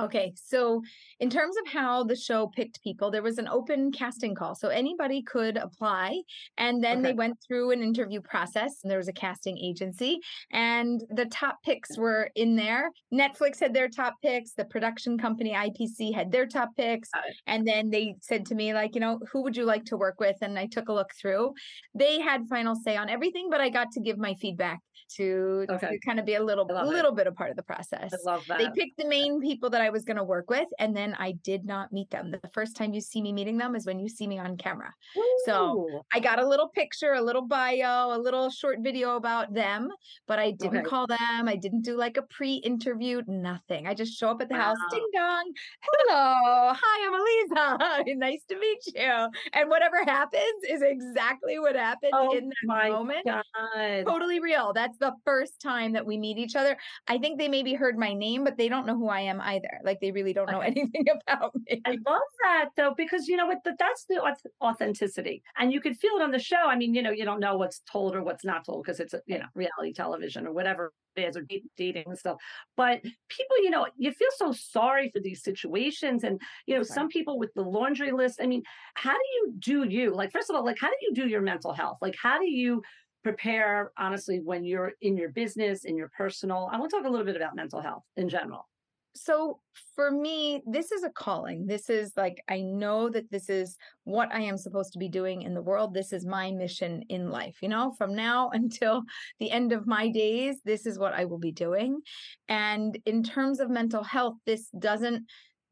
Okay, 0.00 0.32
so 0.36 0.80
in 1.18 1.28
terms 1.28 1.56
of 1.56 1.72
how 1.72 2.04
the 2.04 2.14
show 2.14 2.46
picked 2.46 2.80
people, 2.82 3.10
there 3.10 3.22
was 3.22 3.38
an 3.38 3.48
open 3.48 3.90
casting 3.90 4.32
call. 4.32 4.54
So 4.54 4.68
anybody 4.68 5.22
could 5.22 5.56
apply. 5.56 6.22
And 6.56 6.82
then 6.82 6.98
okay. 6.98 7.08
they 7.08 7.14
went 7.14 7.36
through 7.46 7.72
an 7.72 7.82
interview 7.82 8.20
process, 8.20 8.78
and 8.82 8.90
there 8.90 8.98
was 8.98 9.08
a 9.08 9.12
casting 9.12 9.58
agency, 9.58 10.20
and 10.52 11.02
the 11.10 11.24
top 11.26 11.58
picks 11.64 11.98
were 11.98 12.30
in 12.36 12.54
there. 12.54 12.90
Netflix 13.12 13.58
had 13.58 13.74
their 13.74 13.88
top 13.88 14.14
picks, 14.22 14.52
the 14.52 14.64
production 14.66 15.18
company 15.18 15.52
IPC 15.52 16.14
had 16.14 16.30
their 16.30 16.46
top 16.46 16.70
picks. 16.76 17.08
And 17.46 17.66
then 17.66 17.90
they 17.90 18.14
said 18.20 18.46
to 18.46 18.54
me, 18.54 18.74
like, 18.74 18.94
you 18.94 19.00
know, 19.00 19.18
who 19.32 19.42
would 19.42 19.56
you 19.56 19.64
like 19.64 19.84
to 19.86 19.96
work 19.96 20.20
with? 20.20 20.36
And 20.42 20.58
I 20.58 20.66
took 20.66 20.88
a 20.88 20.92
look 20.92 21.10
through. 21.20 21.54
They 21.94 22.20
had 22.20 22.46
final 22.48 22.76
say 22.76 22.96
on 22.96 23.08
everything, 23.08 23.48
but 23.50 23.60
I 23.60 23.68
got 23.68 23.90
to 23.92 24.00
give 24.00 24.18
my 24.18 24.34
feedback 24.34 24.80
to, 25.16 25.66
okay. 25.68 25.88
to 25.90 25.98
kind 25.98 26.18
of 26.18 26.26
be 26.26 26.34
a 26.34 26.42
little 26.42 26.66
a 26.70 26.84
little 26.84 27.12
it. 27.12 27.16
bit 27.16 27.26
a 27.26 27.32
part 27.32 27.50
of 27.50 27.56
the 27.56 27.62
process. 27.62 28.12
I 28.12 28.30
love 28.30 28.44
that. 28.48 28.58
They 28.58 28.68
picked 28.70 28.98
the 28.98 29.06
main 29.06 29.40
people 29.40 29.70
that 29.70 29.80
I 29.80 29.90
was 29.90 30.04
going 30.04 30.16
to 30.16 30.24
work 30.24 30.50
with, 30.50 30.68
and 30.78 30.96
then 30.96 31.14
I 31.18 31.32
did 31.42 31.64
not 31.64 31.92
meet 31.92 32.10
them. 32.10 32.30
The 32.30 32.50
first 32.52 32.76
time 32.76 32.92
you 32.92 33.00
see 33.00 33.22
me 33.22 33.32
meeting 33.32 33.58
them 33.58 33.74
is 33.74 33.86
when 33.86 33.98
you 33.98 34.08
see 34.08 34.26
me 34.26 34.38
on 34.38 34.56
camera. 34.56 34.92
Ooh. 35.16 35.42
So 35.44 36.04
I 36.12 36.20
got 36.20 36.38
a 36.38 36.46
little 36.46 36.68
picture, 36.68 37.14
a 37.14 37.22
little 37.22 37.42
bio, 37.42 38.14
a 38.14 38.18
little 38.18 38.50
short 38.50 38.78
video 38.80 39.16
about 39.16 39.52
them, 39.54 39.88
but 40.26 40.38
I 40.38 40.50
didn't 40.50 40.78
okay. 40.78 40.88
call 40.88 41.06
them. 41.06 41.48
I 41.48 41.56
didn't 41.56 41.82
do 41.82 41.96
like 41.96 42.16
a 42.16 42.22
pre-interview, 42.22 43.22
nothing. 43.26 43.86
I 43.86 43.94
just 43.94 44.18
show 44.18 44.30
up 44.30 44.42
at 44.42 44.48
the 44.48 44.54
wow. 44.54 44.74
house, 44.74 44.76
ding 44.90 45.06
dong, 45.14 45.52
hello, 45.80 46.72
hi, 46.76 47.06
I'm 47.06 47.14
Aleeza, 47.14 48.16
nice 48.18 48.42
to 48.48 48.58
meet 48.58 48.94
you. 48.94 49.28
And 49.52 49.68
whatever 49.68 50.04
happens 50.04 50.64
is 50.68 50.82
exactly 50.82 51.58
what 51.58 51.76
happened 51.76 52.12
oh 52.14 52.36
in 52.36 52.48
that 52.68 52.90
moment. 52.90 53.26
God. 53.26 54.04
Totally 54.06 54.40
real. 54.40 54.72
That's 54.72 54.97
the 55.00 55.14
first 55.24 55.60
time 55.60 55.92
that 55.92 56.06
we 56.06 56.16
meet 56.16 56.38
each 56.38 56.56
other. 56.56 56.76
I 57.06 57.18
think 57.18 57.38
they 57.38 57.48
maybe 57.48 57.74
heard 57.74 57.98
my 57.98 58.12
name, 58.12 58.44
but 58.44 58.56
they 58.56 58.68
don't 58.68 58.86
know 58.86 58.96
who 58.96 59.08
I 59.08 59.20
am 59.20 59.40
either. 59.40 59.80
Like 59.84 60.00
they 60.00 60.10
really 60.10 60.32
don't 60.32 60.50
know 60.50 60.60
anything 60.60 61.06
about 61.28 61.54
me. 61.54 61.80
I 61.84 61.98
love 62.06 62.22
that 62.42 62.70
though, 62.76 62.94
because 62.96 63.28
you 63.28 63.36
know 63.36 63.46
what? 63.46 63.58
That's 63.64 64.04
the 64.08 64.20
authenticity, 64.62 65.42
and 65.56 65.72
you 65.72 65.80
could 65.80 65.96
feel 65.96 66.16
it 66.16 66.22
on 66.22 66.30
the 66.30 66.38
show. 66.38 66.68
I 66.68 66.76
mean, 66.76 66.94
you 66.94 67.02
know, 67.02 67.10
you 67.10 67.24
don't 67.24 67.40
know 67.40 67.56
what's 67.56 67.80
told 67.90 68.14
or 68.14 68.22
what's 68.22 68.44
not 68.44 68.64
told 68.64 68.84
because 68.84 69.00
it's 69.00 69.14
a 69.14 69.20
you 69.26 69.38
know 69.38 69.46
reality 69.54 69.92
television 69.92 70.46
or 70.46 70.52
whatever 70.52 70.92
it 71.16 71.28
is 71.28 71.36
or 71.36 71.44
dating 71.76 72.04
and 72.06 72.18
stuff. 72.18 72.36
But 72.76 72.98
mm-hmm. 72.98 73.08
people, 73.28 73.56
you 73.62 73.70
know, 73.70 73.86
you 73.96 74.12
feel 74.12 74.28
so 74.36 74.52
sorry 74.52 75.10
for 75.12 75.20
these 75.20 75.42
situations, 75.42 76.24
and 76.24 76.40
you 76.66 76.74
know, 76.74 76.80
right. 76.80 76.86
some 76.86 77.08
people 77.08 77.38
with 77.38 77.52
the 77.54 77.62
laundry 77.62 78.12
list. 78.12 78.40
I 78.42 78.46
mean, 78.46 78.62
how 78.94 79.12
do 79.12 79.18
you 79.34 79.54
do 79.58 79.84
you? 79.88 80.14
Like, 80.14 80.32
first 80.32 80.50
of 80.50 80.56
all, 80.56 80.64
like, 80.64 80.78
how 80.80 80.88
do 80.88 80.96
you 81.02 81.14
do 81.14 81.28
your 81.28 81.42
mental 81.42 81.72
health? 81.72 81.98
Like, 82.00 82.16
how 82.20 82.38
do 82.38 82.48
you 82.48 82.82
prepare 83.22 83.92
honestly 83.98 84.40
when 84.42 84.64
you're 84.64 84.92
in 85.00 85.16
your 85.16 85.30
business 85.30 85.84
in 85.84 85.96
your 85.96 86.10
personal 86.16 86.68
i 86.72 86.78
want 86.78 86.90
to 86.90 86.96
talk 86.96 87.06
a 87.06 87.10
little 87.10 87.26
bit 87.26 87.36
about 87.36 87.56
mental 87.56 87.80
health 87.80 88.04
in 88.16 88.28
general. 88.28 88.68
So 89.14 89.58
for 89.96 90.12
me 90.12 90.62
this 90.64 90.92
is 90.92 91.02
a 91.02 91.10
calling. 91.10 91.66
This 91.66 91.90
is 91.90 92.12
like 92.16 92.42
i 92.48 92.60
know 92.60 93.08
that 93.08 93.30
this 93.30 93.48
is 93.48 93.76
what 94.04 94.32
i 94.32 94.40
am 94.40 94.56
supposed 94.56 94.92
to 94.92 94.98
be 94.98 95.08
doing 95.08 95.42
in 95.42 95.54
the 95.54 95.62
world. 95.62 95.92
This 95.92 96.12
is 96.12 96.24
my 96.24 96.52
mission 96.52 97.02
in 97.08 97.30
life 97.30 97.56
you 97.60 97.68
know? 97.68 97.94
From 97.98 98.14
now 98.14 98.50
until 98.52 99.02
the 99.40 99.50
end 99.50 99.72
of 99.72 99.86
my 99.86 100.08
days 100.08 100.56
this 100.64 100.86
is 100.86 100.98
what 100.98 101.14
i 101.14 101.24
will 101.24 101.38
be 101.38 101.52
doing. 101.52 102.00
And 102.48 102.96
in 103.06 103.22
terms 103.22 103.58
of 103.60 103.70
mental 103.70 104.04
health 104.04 104.36
this 104.46 104.68
doesn't 104.78 105.24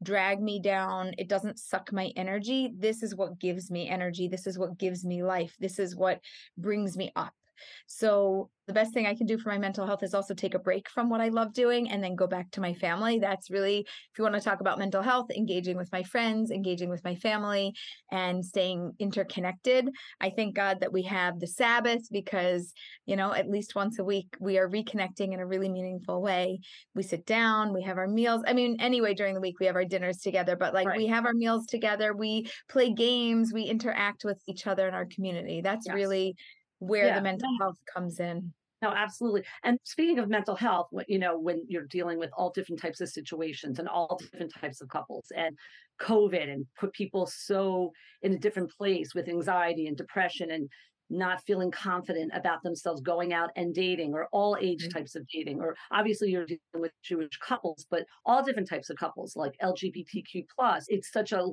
drag 0.03 0.41
me 0.41 0.59
down. 0.59 1.13
It 1.17 1.27
doesn't 1.27 1.59
suck 1.59 1.91
my 1.91 2.11
energy. 2.15 2.71
This 2.77 3.03
is 3.03 3.15
what 3.15 3.39
gives 3.39 3.71
me 3.71 3.87
energy. 3.89 4.27
This 4.27 4.47
is 4.47 4.57
what 4.57 4.77
gives 4.77 5.03
me 5.03 5.23
life. 5.23 5.55
This 5.59 5.79
is 5.79 5.95
what 5.95 6.19
brings 6.57 6.97
me 6.97 7.11
up. 7.15 7.33
So 7.85 8.49
the 8.67 8.73
best 8.73 8.93
thing 8.93 9.07
I 9.07 9.15
can 9.15 9.25
do 9.25 9.37
for 9.37 9.49
my 9.49 9.57
mental 9.57 9.85
health 9.85 10.03
is 10.03 10.13
also 10.13 10.33
take 10.33 10.53
a 10.53 10.59
break 10.59 10.89
from 10.89 11.09
what 11.09 11.21
I 11.21 11.29
love 11.29 11.53
doing 11.53 11.89
and 11.89 12.03
then 12.03 12.15
go 12.15 12.27
back 12.27 12.51
to 12.51 12.61
my 12.61 12.73
family. 12.73 13.17
That's 13.17 13.49
really, 13.49 13.79
if 13.79 14.17
you 14.17 14.23
want 14.23 14.35
to 14.35 14.41
talk 14.41 14.59
about 14.59 14.77
mental 14.77 15.01
health, 15.01 15.27
engaging 15.35 15.77
with 15.77 15.89
my 15.93 16.03
friends, 16.03 16.51
engaging 16.51 16.89
with 16.89 17.01
my 17.05 17.15
family, 17.15 17.73
and 18.11 18.43
staying 18.43 18.91
interconnected. 18.99 19.89
I 20.19 20.31
thank 20.31 20.53
God 20.53 20.81
that 20.81 20.91
we 20.91 21.03
have 21.03 21.39
the 21.39 21.47
Sabbath 21.47 22.01
because, 22.11 22.73
you 23.05 23.15
know, 23.15 23.33
at 23.33 23.49
least 23.49 23.73
once 23.73 23.99
a 23.99 24.03
week 24.03 24.35
we 24.41 24.57
are 24.57 24.69
reconnecting 24.69 25.33
in 25.33 25.39
a 25.39 25.47
really 25.47 25.69
meaningful 25.69 26.21
way. 26.21 26.59
We 26.93 27.03
sit 27.03 27.25
down, 27.25 27.73
we 27.73 27.83
have 27.83 27.97
our 27.97 28.07
meals. 28.07 28.43
I 28.45 28.51
mean, 28.51 28.77
anyway, 28.81 29.13
during 29.13 29.33
the 29.33 29.41
week 29.41 29.61
we 29.61 29.65
have 29.67 29.75
our 29.75 29.85
dinners 29.85 30.17
together, 30.17 30.57
but 30.57 30.73
like 30.73 30.87
right. 30.87 30.97
we 30.97 31.07
have 31.07 31.25
our 31.25 31.33
meals 31.33 31.67
together, 31.67 32.13
we 32.13 32.49
play 32.67 32.91
games, 32.91 33.53
we 33.53 33.63
interact 33.63 34.25
with 34.25 34.41
each 34.45 34.67
other 34.67 34.89
in 34.89 34.93
our 34.93 35.05
community. 35.05 35.61
That's 35.61 35.87
yes. 35.87 35.95
really 35.95 36.35
where 36.79 37.07
yeah. 37.07 37.15
the 37.15 37.21
mental 37.21 37.49
health 37.59 37.77
comes 37.93 38.19
in. 38.19 38.53
No, 38.81 38.89
absolutely. 38.89 39.43
And 39.63 39.79
speaking 39.83 40.19
of 40.19 40.29
mental 40.29 40.55
health, 40.55 40.89
you 41.07 41.17
know, 41.17 41.37
when 41.39 41.63
you're 41.67 41.87
dealing 41.87 42.19
with 42.19 42.29
all 42.37 42.51
different 42.51 42.79
types 42.79 43.01
of 43.01 43.09
situations 43.09 43.79
and 43.79 43.87
all 43.87 44.19
different 44.19 44.53
types 44.53 44.81
of 44.81 44.89
couples 44.89 45.31
and 45.35 45.57
COVID 45.99 46.51
and 46.51 46.65
put 46.79 46.93
people 46.93 47.25
so 47.25 47.91
in 48.21 48.33
a 48.33 48.37
different 48.37 48.71
place 48.71 49.15
with 49.15 49.29
anxiety 49.29 49.87
and 49.87 49.97
depression 49.97 50.51
and 50.51 50.69
not 51.09 51.41
feeling 51.45 51.71
confident 51.71 52.31
about 52.33 52.61
themselves 52.63 53.01
going 53.01 53.33
out 53.33 53.49
and 53.55 53.73
dating 53.73 54.13
or 54.13 54.27
all 54.31 54.57
age 54.59 54.83
mm-hmm. 54.83 54.97
types 54.97 55.15
of 55.15 55.25
dating 55.27 55.61
or 55.61 55.75
obviously 55.91 56.29
you're 56.29 56.45
dealing 56.45 56.59
with 56.73 56.91
jewish 57.01 57.37
couples 57.39 57.85
but 57.89 58.05
all 58.25 58.43
different 58.43 58.67
types 58.67 58.89
of 58.89 58.97
couples 58.97 59.35
like 59.35 59.53
lgbtq 59.63 60.45
plus 60.53 60.85
it's 60.89 61.11
such 61.11 61.31
a 61.31 61.47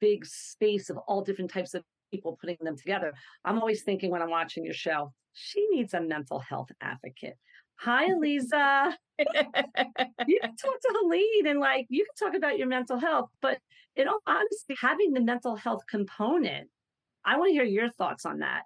big 0.00 0.24
space 0.24 0.90
of 0.90 0.96
all 1.08 1.22
different 1.22 1.50
types 1.50 1.74
of 1.74 1.82
people 2.10 2.38
putting 2.40 2.56
them 2.60 2.76
together. 2.76 3.12
I'm 3.44 3.58
always 3.58 3.82
thinking 3.82 4.10
when 4.10 4.22
I'm 4.22 4.30
watching 4.30 4.64
your 4.64 4.74
show, 4.74 5.12
she 5.32 5.66
needs 5.70 5.94
a 5.94 6.00
mental 6.00 6.38
health 6.38 6.70
advocate. 6.80 7.36
Hi, 7.76 8.08
Aleeza. 8.08 8.92
you 9.18 10.40
can 10.40 10.56
talk 10.56 10.80
to 10.80 10.94
Helene 11.00 11.46
and 11.46 11.60
like 11.60 11.86
you 11.88 12.04
can 12.04 12.28
talk 12.28 12.36
about 12.36 12.58
your 12.58 12.68
mental 12.68 12.98
health, 12.98 13.30
but 13.40 13.58
in 13.96 14.08
all 14.08 14.20
honesty, 14.26 14.74
having 14.78 15.12
the 15.12 15.20
mental 15.20 15.56
health 15.56 15.82
component, 15.88 16.68
I 17.24 17.38
want 17.38 17.50
to 17.50 17.54
hear 17.54 17.64
your 17.64 17.90
thoughts 17.90 18.26
on 18.26 18.40
that. 18.40 18.62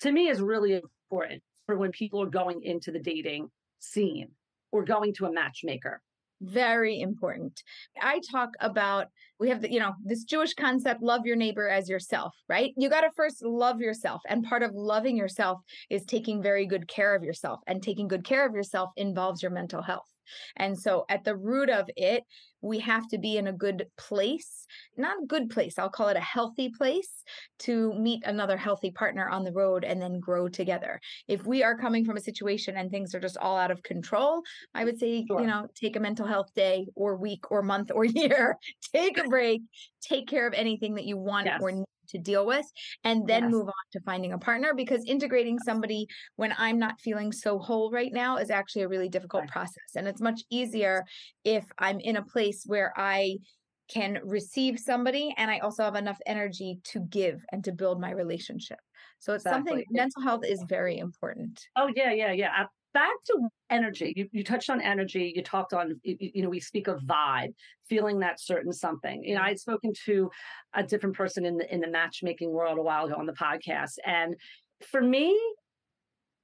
To 0.00 0.12
me, 0.12 0.28
is 0.28 0.40
really 0.40 0.74
important 0.74 1.42
for 1.66 1.76
when 1.76 1.92
people 1.92 2.22
are 2.22 2.30
going 2.30 2.62
into 2.62 2.90
the 2.92 3.00
dating 3.00 3.50
scene 3.80 4.30
or 4.70 4.84
going 4.84 5.14
to 5.14 5.26
a 5.26 5.32
matchmaker 5.32 6.00
very 6.40 7.00
important. 7.00 7.62
I 8.00 8.20
talk 8.30 8.50
about 8.60 9.08
we 9.38 9.48
have 9.48 9.62
the 9.62 9.72
you 9.72 9.80
know 9.80 9.94
this 10.04 10.24
Jewish 10.24 10.54
concept 10.54 11.02
love 11.02 11.24
your 11.24 11.36
neighbor 11.36 11.68
as 11.68 11.88
yourself, 11.88 12.34
right? 12.48 12.72
You 12.76 12.88
got 12.88 13.02
to 13.02 13.10
first 13.16 13.44
love 13.44 13.80
yourself 13.80 14.22
and 14.28 14.44
part 14.44 14.62
of 14.62 14.72
loving 14.74 15.16
yourself 15.16 15.60
is 15.90 16.04
taking 16.04 16.42
very 16.42 16.66
good 16.66 16.88
care 16.88 17.14
of 17.14 17.22
yourself 17.22 17.60
and 17.66 17.82
taking 17.82 18.08
good 18.08 18.24
care 18.24 18.46
of 18.46 18.54
yourself 18.54 18.90
involves 18.96 19.42
your 19.42 19.52
mental 19.52 19.82
health. 19.82 20.08
And 20.56 20.78
so 20.78 21.04
at 21.08 21.24
the 21.24 21.36
root 21.36 21.70
of 21.70 21.88
it, 21.96 22.24
we 22.60 22.80
have 22.80 23.08
to 23.08 23.18
be 23.18 23.36
in 23.36 23.46
a 23.46 23.52
good 23.52 23.86
place, 23.96 24.66
not 24.96 25.22
a 25.22 25.26
good 25.26 25.50
place, 25.50 25.78
I'll 25.78 25.88
call 25.88 26.08
it 26.08 26.16
a 26.16 26.20
healthy 26.20 26.70
place 26.70 27.22
to 27.60 27.94
meet 27.94 28.24
another 28.24 28.56
healthy 28.56 28.90
partner 28.90 29.28
on 29.28 29.44
the 29.44 29.52
road 29.52 29.84
and 29.84 30.02
then 30.02 30.18
grow 30.18 30.48
together. 30.48 31.00
If 31.28 31.46
we 31.46 31.62
are 31.62 31.78
coming 31.78 32.04
from 32.04 32.16
a 32.16 32.20
situation 32.20 32.76
and 32.76 32.90
things 32.90 33.14
are 33.14 33.20
just 33.20 33.36
all 33.36 33.56
out 33.56 33.70
of 33.70 33.82
control, 33.82 34.42
I 34.74 34.84
would 34.84 34.98
say, 34.98 35.24
sure. 35.26 35.40
you 35.40 35.46
know, 35.46 35.68
take 35.74 35.96
a 35.96 36.00
mental 36.00 36.26
health 36.26 36.48
day 36.54 36.88
or 36.96 37.16
week 37.16 37.50
or 37.50 37.62
month 37.62 37.90
or 37.94 38.04
year, 38.04 38.56
take 38.92 39.18
a 39.18 39.24
break, 39.24 39.62
take 40.00 40.26
care 40.26 40.46
of 40.46 40.54
anything 40.54 40.94
that 40.96 41.04
you 41.04 41.16
want 41.16 41.46
yes. 41.46 41.60
or 41.62 41.70
need 41.70 41.84
to 42.08 42.18
deal 42.18 42.46
with 42.46 42.66
and 43.04 43.26
then 43.26 43.44
yes. 43.44 43.52
move 43.52 43.66
on 43.66 43.72
to 43.92 44.00
finding 44.00 44.32
a 44.32 44.38
partner 44.38 44.74
because 44.74 45.04
integrating 45.04 45.58
somebody 45.58 46.06
when 46.36 46.54
I'm 46.58 46.78
not 46.78 47.00
feeling 47.00 47.32
so 47.32 47.58
whole 47.58 47.90
right 47.90 48.12
now 48.12 48.36
is 48.36 48.50
actually 48.50 48.82
a 48.82 48.88
really 48.88 49.08
difficult 49.08 49.42
right. 49.42 49.50
process. 49.50 49.96
And 49.96 50.06
it's 50.06 50.20
much 50.20 50.42
easier 50.50 51.04
if 51.44 51.64
I'm 51.78 52.00
in 52.00 52.16
a 52.16 52.22
place 52.22 52.64
where 52.66 52.92
I 52.96 53.36
can 53.88 54.18
receive 54.22 54.78
somebody 54.78 55.34
and 55.36 55.50
I 55.50 55.58
also 55.58 55.82
have 55.82 55.94
enough 55.94 56.18
energy 56.26 56.78
to 56.92 57.00
give 57.00 57.40
and 57.52 57.64
to 57.64 57.72
build 57.72 58.00
my 58.00 58.10
relationship. 58.10 58.78
So 59.18 59.32
it's 59.32 59.44
exactly. 59.44 59.70
something 59.70 59.84
mental 59.90 60.22
health 60.22 60.44
is 60.46 60.62
very 60.68 60.98
important. 60.98 61.60
Oh 61.76 61.90
yeah, 61.94 62.12
yeah, 62.12 62.32
yeah 62.32 62.66
back 62.94 63.14
to 63.26 63.48
energy. 63.70 64.12
You, 64.16 64.28
you 64.32 64.44
touched 64.44 64.70
on 64.70 64.80
energy. 64.80 65.32
You 65.34 65.42
talked 65.42 65.72
on 65.72 66.00
you, 66.02 66.16
you, 66.18 66.42
know 66.42 66.48
we 66.48 66.60
speak 66.60 66.88
of 66.88 67.00
vibe 67.00 67.54
feeling 67.88 68.18
that 68.20 68.40
certain 68.40 68.72
something. 68.72 69.22
You 69.24 69.34
know 69.34 69.42
i'd 69.42 69.58
spoken 69.58 69.92
to 70.06 70.30
a 70.74 70.82
different 70.82 71.16
person 71.16 71.44
in 71.44 71.56
the 71.58 71.72
in 71.72 71.80
the 71.80 71.88
matchmaking 71.88 72.50
world 72.50 72.78
a 72.78 72.82
while 72.82 73.06
ago 73.06 73.16
on 73.16 73.26
the 73.26 73.32
podcast 73.32 73.94
and 74.04 74.34
for 74.90 75.00
me 75.00 75.38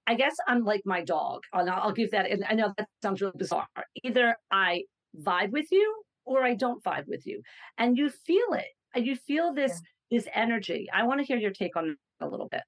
i 0.06 0.14
guess 0.14 0.34
i'm 0.48 0.64
like 0.64 0.82
my 0.84 1.02
dog 1.02 1.42
and 1.52 1.70
i'll 1.70 1.92
give 1.92 2.10
that 2.10 2.30
and 2.30 2.44
i 2.48 2.54
know 2.54 2.72
that 2.76 2.88
sounds 3.02 3.20
really 3.20 3.34
bizarre. 3.36 3.66
Either 4.02 4.36
i 4.50 4.82
vibe 5.22 5.50
with 5.50 5.66
you 5.70 6.02
or 6.24 6.42
i 6.42 6.54
don't 6.54 6.82
vibe 6.82 7.06
with 7.06 7.26
you 7.26 7.40
and 7.78 7.96
you 7.96 8.08
feel 8.08 8.52
it 8.52 8.66
and 8.94 9.06
you 9.06 9.16
feel 9.16 9.52
this 9.52 9.80
yeah. 10.10 10.18
this 10.18 10.28
energy. 10.34 10.88
I 10.92 11.04
want 11.04 11.20
to 11.20 11.26
hear 11.26 11.36
your 11.36 11.50
take 11.50 11.76
on 11.76 11.96
a 12.20 12.28
little 12.28 12.48
bit 12.48 12.62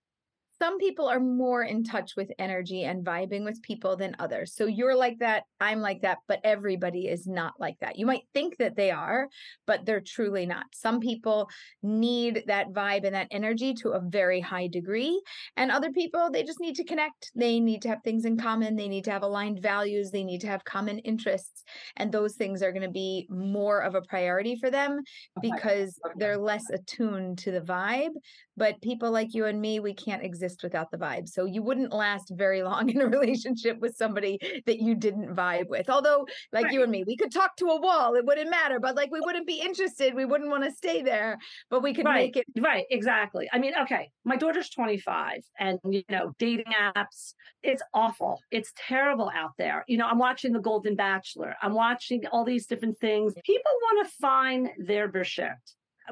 some 0.60 0.78
people 0.78 1.06
are 1.06 1.20
more 1.20 1.62
in 1.62 1.84
touch 1.84 2.12
with 2.16 2.30
energy 2.38 2.84
and 2.84 3.04
vibing 3.04 3.44
with 3.44 3.60
people 3.62 3.96
than 3.96 4.16
others. 4.18 4.54
So 4.54 4.66
you're 4.66 4.96
like 4.96 5.18
that, 5.18 5.44
I'm 5.60 5.80
like 5.80 6.02
that, 6.02 6.18
but 6.28 6.40
everybody 6.44 7.08
is 7.08 7.26
not 7.26 7.54
like 7.58 7.78
that. 7.80 7.98
You 7.98 8.06
might 8.06 8.22
think 8.32 8.56
that 8.58 8.76
they 8.76 8.90
are, 8.90 9.28
but 9.66 9.84
they're 9.84 10.00
truly 10.00 10.46
not. 10.46 10.64
Some 10.72 11.00
people 11.00 11.48
need 11.82 12.44
that 12.46 12.72
vibe 12.72 13.04
and 13.04 13.14
that 13.14 13.28
energy 13.30 13.74
to 13.74 13.90
a 13.90 14.00
very 14.00 14.40
high 14.40 14.68
degree, 14.68 15.20
and 15.56 15.70
other 15.70 15.90
people 15.90 16.30
they 16.30 16.42
just 16.42 16.60
need 16.60 16.76
to 16.76 16.84
connect. 16.84 17.30
They 17.34 17.60
need 17.60 17.82
to 17.82 17.88
have 17.88 18.02
things 18.02 18.24
in 18.24 18.38
common, 18.38 18.76
they 18.76 18.88
need 18.88 19.04
to 19.04 19.10
have 19.10 19.22
aligned 19.22 19.60
values, 19.60 20.10
they 20.10 20.24
need 20.24 20.40
to 20.40 20.48
have 20.48 20.64
common 20.64 20.98
interests, 21.00 21.64
and 21.96 22.10
those 22.10 22.34
things 22.34 22.62
are 22.62 22.72
going 22.72 22.82
to 22.82 22.90
be 22.90 23.26
more 23.28 23.80
of 23.80 23.94
a 23.94 24.02
priority 24.02 24.56
for 24.56 24.70
them 24.70 25.00
because 25.42 25.98
they're 26.16 26.38
less 26.38 26.64
attuned 26.70 27.38
to 27.38 27.50
the 27.50 27.60
vibe. 27.60 28.12
But 28.56 28.80
people 28.80 29.10
like 29.10 29.34
you 29.34 29.44
and 29.44 29.60
me, 29.60 29.80
we 29.80 29.92
can't 29.92 30.24
exist 30.24 30.45
exist 30.46 30.62
without 30.62 30.90
the 30.90 30.96
vibe. 30.96 31.28
So 31.28 31.44
you 31.44 31.62
wouldn't 31.62 31.92
last 31.92 32.32
very 32.34 32.62
long 32.62 32.88
in 32.94 33.00
a 33.00 33.06
relationship 33.06 33.78
with 33.80 33.96
somebody 33.96 34.38
that 34.66 34.80
you 34.80 34.94
didn't 34.94 35.34
vibe 35.34 35.68
with. 35.68 35.90
Although, 35.90 36.26
like 36.52 36.66
right. 36.66 36.72
you 36.72 36.82
and 36.82 36.90
me, 36.90 37.04
we 37.06 37.16
could 37.16 37.32
talk 37.32 37.56
to 37.56 37.66
a 37.66 37.80
wall, 37.80 38.14
it 38.14 38.24
wouldn't 38.24 38.50
matter, 38.50 38.80
but 38.80 38.96
like 38.96 39.10
we 39.10 39.20
wouldn't 39.20 39.46
be 39.46 39.60
interested. 39.60 40.14
We 40.14 40.24
wouldn't 40.24 40.50
want 40.50 40.64
to 40.64 40.70
stay 40.70 41.02
there, 41.02 41.38
but 41.70 41.82
we 41.82 41.94
could 41.94 42.06
right. 42.06 42.34
make 42.34 42.36
it. 42.36 42.46
Right, 42.60 42.84
exactly. 42.90 43.48
I 43.52 43.58
mean, 43.58 43.72
okay, 43.82 44.10
my 44.24 44.36
daughter's 44.36 44.70
25 44.70 45.40
and, 45.58 45.78
you 45.88 46.02
know, 46.08 46.32
dating 46.38 46.72
apps, 46.96 47.34
it's 47.62 47.82
awful. 47.92 48.40
It's 48.50 48.72
terrible 48.76 49.30
out 49.34 49.52
there. 49.58 49.84
You 49.88 49.98
know, 49.98 50.06
I'm 50.06 50.18
watching 50.18 50.52
The 50.52 50.60
Golden 50.60 50.94
Bachelor, 50.96 51.56
I'm 51.62 51.74
watching 51.74 52.26
all 52.32 52.44
these 52.44 52.66
different 52.66 52.98
things. 52.98 53.34
People 53.44 53.72
want 53.82 54.06
to 54.06 54.14
find 54.20 54.70
their 54.78 55.08
Bashert. 55.08 55.54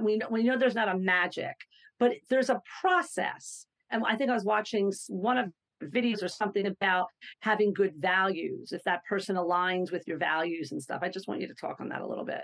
We 0.01 0.17
know, 0.17 0.27
we 0.29 0.43
know 0.43 0.59
there's 0.59 0.75
not 0.75 0.89
a 0.89 0.99
magic, 0.99 1.55
but 2.01 2.13
there's 2.29 2.51
a 2.51 2.61
process 2.81 3.67
and 3.91 4.03
I 4.07 4.17
think 4.17 4.31
I 4.31 4.35
was 4.35 4.45
watching 4.45 4.93
one 5.09 5.39
of 5.39 5.51
videos 5.83 6.23
or 6.23 6.29
something 6.29 6.67
about 6.67 7.07
having 7.41 7.73
good 7.73 7.95
values, 7.99 8.73
if 8.73 8.83
that 8.85 9.05
person 9.09 9.37
aligns 9.37 9.93
with 9.93 10.05
your 10.07 10.19
values 10.19 10.73
and 10.73 10.83
stuff. 10.83 11.01
I 11.03 11.09
just 11.09 11.29
want 11.29 11.41
you 11.41 11.49
to 11.49 11.55
talk 11.55 11.81
on 11.81 11.89
that 11.91 12.01
a 12.01 12.07
little 12.07 12.25
bit. 12.25 12.43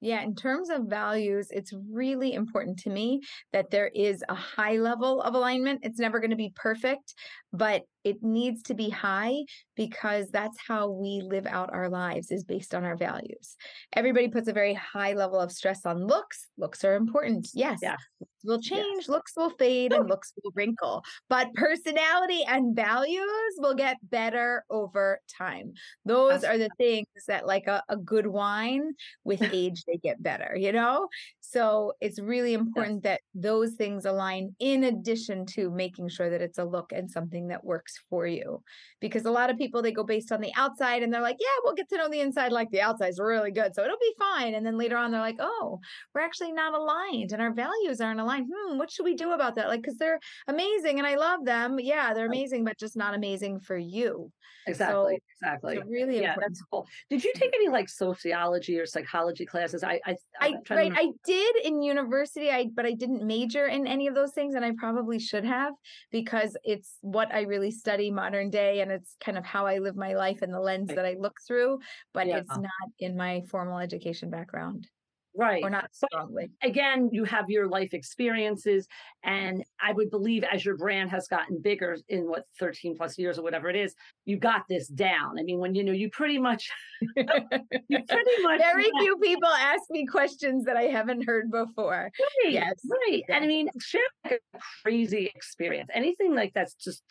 Yeah, 0.00 0.22
in 0.22 0.34
terms 0.34 0.68
of 0.68 0.86
values, 0.86 1.46
it's 1.50 1.72
really 1.88 2.34
important 2.34 2.76
to 2.80 2.90
me 2.90 3.20
that 3.52 3.70
there 3.70 3.86
is 3.94 4.24
a 4.28 4.34
high 4.34 4.76
level 4.76 5.22
of 5.22 5.34
alignment. 5.34 5.80
It's 5.84 6.00
never 6.00 6.18
going 6.18 6.30
to 6.30 6.36
be 6.36 6.52
perfect, 6.56 7.14
but 7.52 7.82
it 8.04 8.22
needs 8.22 8.62
to 8.64 8.74
be 8.74 8.90
high 8.90 9.44
because 9.76 10.28
that's 10.30 10.58
how 10.66 10.88
we 10.88 11.22
live 11.24 11.46
out 11.46 11.72
our 11.72 11.88
lives 11.88 12.30
is 12.30 12.44
based 12.44 12.74
on 12.74 12.84
our 12.84 12.96
values. 12.96 13.56
Everybody 13.94 14.28
puts 14.28 14.48
a 14.48 14.52
very 14.52 14.74
high 14.74 15.12
level 15.12 15.40
of 15.40 15.52
stress 15.52 15.86
on 15.86 16.06
looks. 16.06 16.48
Looks 16.58 16.84
are 16.84 16.96
important. 16.96 17.48
Yes. 17.54 17.78
Yeah. 17.82 17.96
Will 18.44 18.60
change, 18.60 19.02
yes. 19.02 19.08
looks 19.08 19.32
will 19.36 19.50
fade, 19.50 19.92
and 19.92 20.08
looks 20.08 20.32
will 20.42 20.50
wrinkle. 20.56 21.04
But 21.28 21.54
personality 21.54 22.42
and 22.48 22.74
values 22.74 23.54
will 23.58 23.74
get 23.74 23.98
better 24.02 24.64
over 24.68 25.20
time. 25.38 25.74
Those 26.04 26.42
are 26.42 26.58
the 26.58 26.70
things 26.76 27.06
that, 27.28 27.46
like 27.46 27.68
a, 27.68 27.84
a 27.88 27.96
good 27.96 28.26
wine, 28.26 28.94
with 29.22 29.42
age, 29.42 29.84
they 29.86 29.96
get 29.96 30.20
better, 30.20 30.56
you 30.56 30.72
know? 30.72 31.06
So 31.52 31.92
it's 32.00 32.18
really 32.18 32.54
important 32.54 33.04
yes. 33.04 33.18
that 33.18 33.20
those 33.34 33.74
things 33.74 34.06
align 34.06 34.54
in 34.58 34.84
addition 34.84 35.44
to 35.46 35.70
making 35.70 36.08
sure 36.08 36.30
that 36.30 36.40
it's 36.40 36.56
a 36.56 36.64
look 36.64 36.92
and 36.92 37.10
something 37.10 37.48
that 37.48 37.62
works 37.62 37.92
for 38.08 38.26
you. 38.26 38.62
Because 39.02 39.26
a 39.26 39.30
lot 39.30 39.50
of 39.50 39.58
people, 39.58 39.82
they 39.82 39.92
go 39.92 40.02
based 40.02 40.32
on 40.32 40.40
the 40.40 40.50
outside 40.56 41.02
and 41.02 41.12
they're 41.12 41.20
like, 41.20 41.36
yeah, 41.38 41.60
we'll 41.62 41.74
get 41.74 41.90
to 41.90 41.98
know 41.98 42.08
the 42.08 42.20
inside 42.20 42.52
like 42.52 42.70
the 42.70 42.80
outside's 42.80 43.20
really 43.20 43.50
good. 43.50 43.74
So 43.74 43.84
it'll 43.84 43.98
be 43.98 44.14
fine. 44.18 44.54
And 44.54 44.64
then 44.64 44.78
later 44.78 44.96
on, 44.96 45.10
they're 45.10 45.20
like, 45.20 45.40
oh, 45.40 45.78
we're 46.14 46.22
actually 46.22 46.52
not 46.52 46.72
aligned 46.72 47.32
and 47.32 47.42
our 47.42 47.52
values 47.52 48.00
aren't 48.00 48.20
aligned. 48.20 48.48
Hmm, 48.50 48.78
what 48.78 48.90
should 48.90 49.04
we 49.04 49.14
do 49.14 49.32
about 49.32 49.56
that? 49.56 49.68
Like, 49.68 49.82
because 49.82 49.98
they're 49.98 50.20
amazing 50.48 50.98
and 50.98 51.06
I 51.06 51.16
love 51.16 51.44
them. 51.44 51.78
Yeah, 51.78 52.14
they're 52.14 52.28
amazing, 52.28 52.64
but 52.64 52.78
just 52.78 52.96
not 52.96 53.14
amazing 53.14 53.60
for 53.60 53.76
you. 53.76 54.32
Exactly. 54.66 55.18
So 55.42 55.46
exactly. 55.48 55.78
really 55.88 56.20
yeah, 56.20 56.30
important. 56.30 56.54
That's 56.54 56.62
cool. 56.70 56.86
Did 57.10 57.24
you 57.24 57.32
take 57.34 57.52
any 57.54 57.68
like 57.68 57.88
sociology 57.88 58.78
or 58.78 58.86
psychology 58.86 59.44
classes? 59.44 59.82
I 59.82 60.00
I 60.06 60.16
I, 60.40 60.54
right, 60.70 60.92
I 60.94 61.08
did 61.24 61.41
in 61.64 61.82
university, 61.82 62.50
I 62.50 62.68
but 62.74 62.86
I 62.86 62.92
didn't 62.92 63.26
major 63.26 63.66
in 63.66 63.86
any 63.86 64.06
of 64.06 64.14
those 64.14 64.32
things, 64.32 64.54
and 64.54 64.64
I 64.64 64.72
probably 64.76 65.18
should 65.18 65.44
have 65.44 65.74
because 66.10 66.56
it's 66.64 66.98
what 67.00 67.32
I 67.32 67.42
really 67.42 67.70
study 67.70 68.10
modern 68.10 68.50
day 68.50 68.80
and 68.80 68.90
it's 68.90 69.16
kind 69.20 69.38
of 69.38 69.44
how 69.44 69.66
I 69.66 69.78
live 69.78 69.96
my 69.96 70.14
life 70.14 70.42
and 70.42 70.52
the 70.52 70.60
lens 70.60 70.88
that 70.88 71.04
I 71.04 71.16
look 71.18 71.38
through, 71.46 71.78
but 72.12 72.26
yeah. 72.26 72.38
it's 72.38 72.56
not 72.56 72.70
in 72.98 73.16
my 73.16 73.42
formal 73.50 73.78
education 73.78 74.30
background. 74.30 74.88
Right. 75.34 75.62
Or 75.62 75.70
not 75.70 75.94
strongly. 75.94 76.50
But 76.60 76.70
again, 76.70 77.08
you 77.12 77.24
have 77.24 77.48
your 77.48 77.66
life 77.66 77.94
experiences. 77.94 78.86
And 79.24 79.64
I 79.80 79.92
would 79.92 80.10
believe 80.10 80.44
as 80.44 80.64
your 80.64 80.76
brand 80.76 81.10
has 81.10 81.26
gotten 81.28 81.60
bigger 81.60 81.96
in 82.08 82.28
what 82.28 82.44
13 82.58 82.96
plus 82.96 83.18
years 83.18 83.38
or 83.38 83.42
whatever 83.42 83.70
it 83.70 83.76
is, 83.76 83.94
you 84.24 84.36
got 84.36 84.64
this 84.68 84.88
down. 84.88 85.38
I 85.38 85.42
mean, 85.42 85.58
when 85.58 85.74
you 85.74 85.84
know, 85.84 85.92
you 85.92 86.10
pretty 86.10 86.38
much, 86.38 86.68
you 87.00 87.24
pretty 87.24 88.42
much. 88.42 88.58
Very 88.58 88.90
few 89.00 89.16
people 89.18 89.48
ask 89.48 89.82
me 89.90 90.06
questions 90.06 90.64
that 90.64 90.76
I 90.76 90.84
haven't 90.84 91.24
heard 91.24 91.50
before. 91.50 92.10
Right. 92.44 92.52
Yes. 92.52 92.74
Right. 92.88 93.22
Yes. 93.26 93.30
And 93.30 93.44
I 93.44 93.46
mean, 93.46 93.68
share 93.80 94.00
like 94.24 94.42
a 94.54 94.58
crazy 94.82 95.30
experience. 95.34 95.88
Anything 95.94 96.34
like 96.34 96.52
that's 96.54 96.74
just 96.74 97.02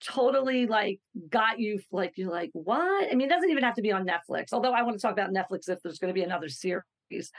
totally 0.00 0.66
like 0.66 1.00
got 1.28 1.58
you 1.58 1.80
like, 1.92 2.12
you're 2.16 2.30
like, 2.30 2.50
what? 2.54 3.10
I 3.10 3.14
mean, 3.14 3.28
it 3.28 3.30
doesn't 3.30 3.50
even 3.50 3.64
have 3.64 3.74
to 3.74 3.82
be 3.82 3.92
on 3.92 4.06
Netflix. 4.06 4.52
Although 4.52 4.72
I 4.72 4.82
want 4.82 4.96
to 4.96 5.02
talk 5.02 5.12
about 5.12 5.30
Netflix 5.30 5.68
if 5.68 5.80
there's 5.82 5.98
going 5.98 6.08
to 6.08 6.18
be 6.18 6.22
another 6.22 6.48
series 6.48 6.84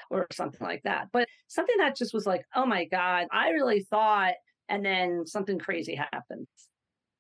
or 0.10 0.28
something 0.32 0.66
like 0.66 0.82
that. 0.84 1.08
But 1.12 1.28
something 1.48 1.78
that 1.78 1.96
just 1.96 2.14
was 2.14 2.26
like, 2.26 2.44
oh 2.56 2.66
my 2.66 2.86
God, 2.86 3.28
I 3.32 3.50
really 3.50 3.82
thought, 3.90 4.34
and 4.68 4.86
then 4.86 5.26
something 5.26 5.60
crazy 5.60 5.96
happens. 5.96 6.48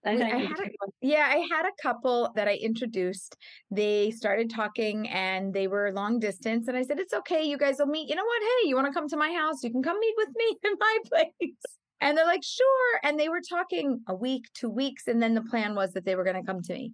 I 0.05 0.11
had 0.11 0.59
a, 0.59 0.69
yeah, 1.01 1.27
I 1.29 1.45
had 1.51 1.65
a 1.65 1.81
couple 1.81 2.31
that 2.35 2.47
I 2.47 2.53
introduced. 2.53 3.35
They 3.69 4.11
started 4.11 4.49
talking 4.49 5.09
and 5.09 5.53
they 5.53 5.67
were 5.67 5.91
long 5.91 6.19
distance. 6.19 6.69
And 6.69 6.77
I 6.77 6.83
said, 6.83 6.99
It's 6.99 7.13
okay. 7.13 7.43
You 7.43 7.57
guys 7.57 7.79
will 7.79 7.87
meet. 7.87 8.09
You 8.09 8.15
know 8.15 8.23
what? 8.23 8.41
Hey, 8.41 8.69
you 8.69 8.75
want 8.75 8.87
to 8.87 8.93
come 8.93 9.09
to 9.09 9.17
my 9.17 9.31
house? 9.33 9.61
You 9.61 9.71
can 9.71 9.83
come 9.83 9.99
meet 9.99 10.15
with 10.17 10.29
me 10.35 10.57
in 10.63 10.73
my 10.79 10.97
place. 11.05 11.55
And 11.99 12.17
they're 12.17 12.25
like, 12.25 12.43
Sure. 12.45 12.99
And 13.03 13.19
they 13.19 13.27
were 13.27 13.41
talking 13.41 14.01
a 14.07 14.15
week, 14.15 14.45
two 14.53 14.69
weeks. 14.69 15.07
And 15.07 15.21
then 15.21 15.33
the 15.33 15.41
plan 15.41 15.75
was 15.75 15.91
that 15.91 16.05
they 16.05 16.15
were 16.15 16.23
going 16.23 16.41
to 16.41 16.49
come 16.49 16.61
to 16.61 16.73
me 16.73 16.93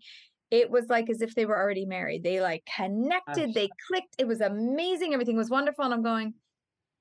it 0.60 0.72
was 0.72 0.88
like 0.90 1.10
as 1.10 1.22
if 1.22 1.36
they 1.36 1.46
were 1.46 1.58
already 1.58 1.86
married. 1.86 2.24
They 2.24 2.42
like 2.42 2.68
connected, 2.76 3.54
they 3.54 3.70
clicked. 3.88 4.16
It 4.18 4.28
was 4.28 4.42
amazing. 4.42 5.14
Everything 5.14 5.38
was 5.38 5.50
wonderful. 5.50 5.86
And 5.86 5.94
I'm 5.94 6.04
going, 6.04 6.34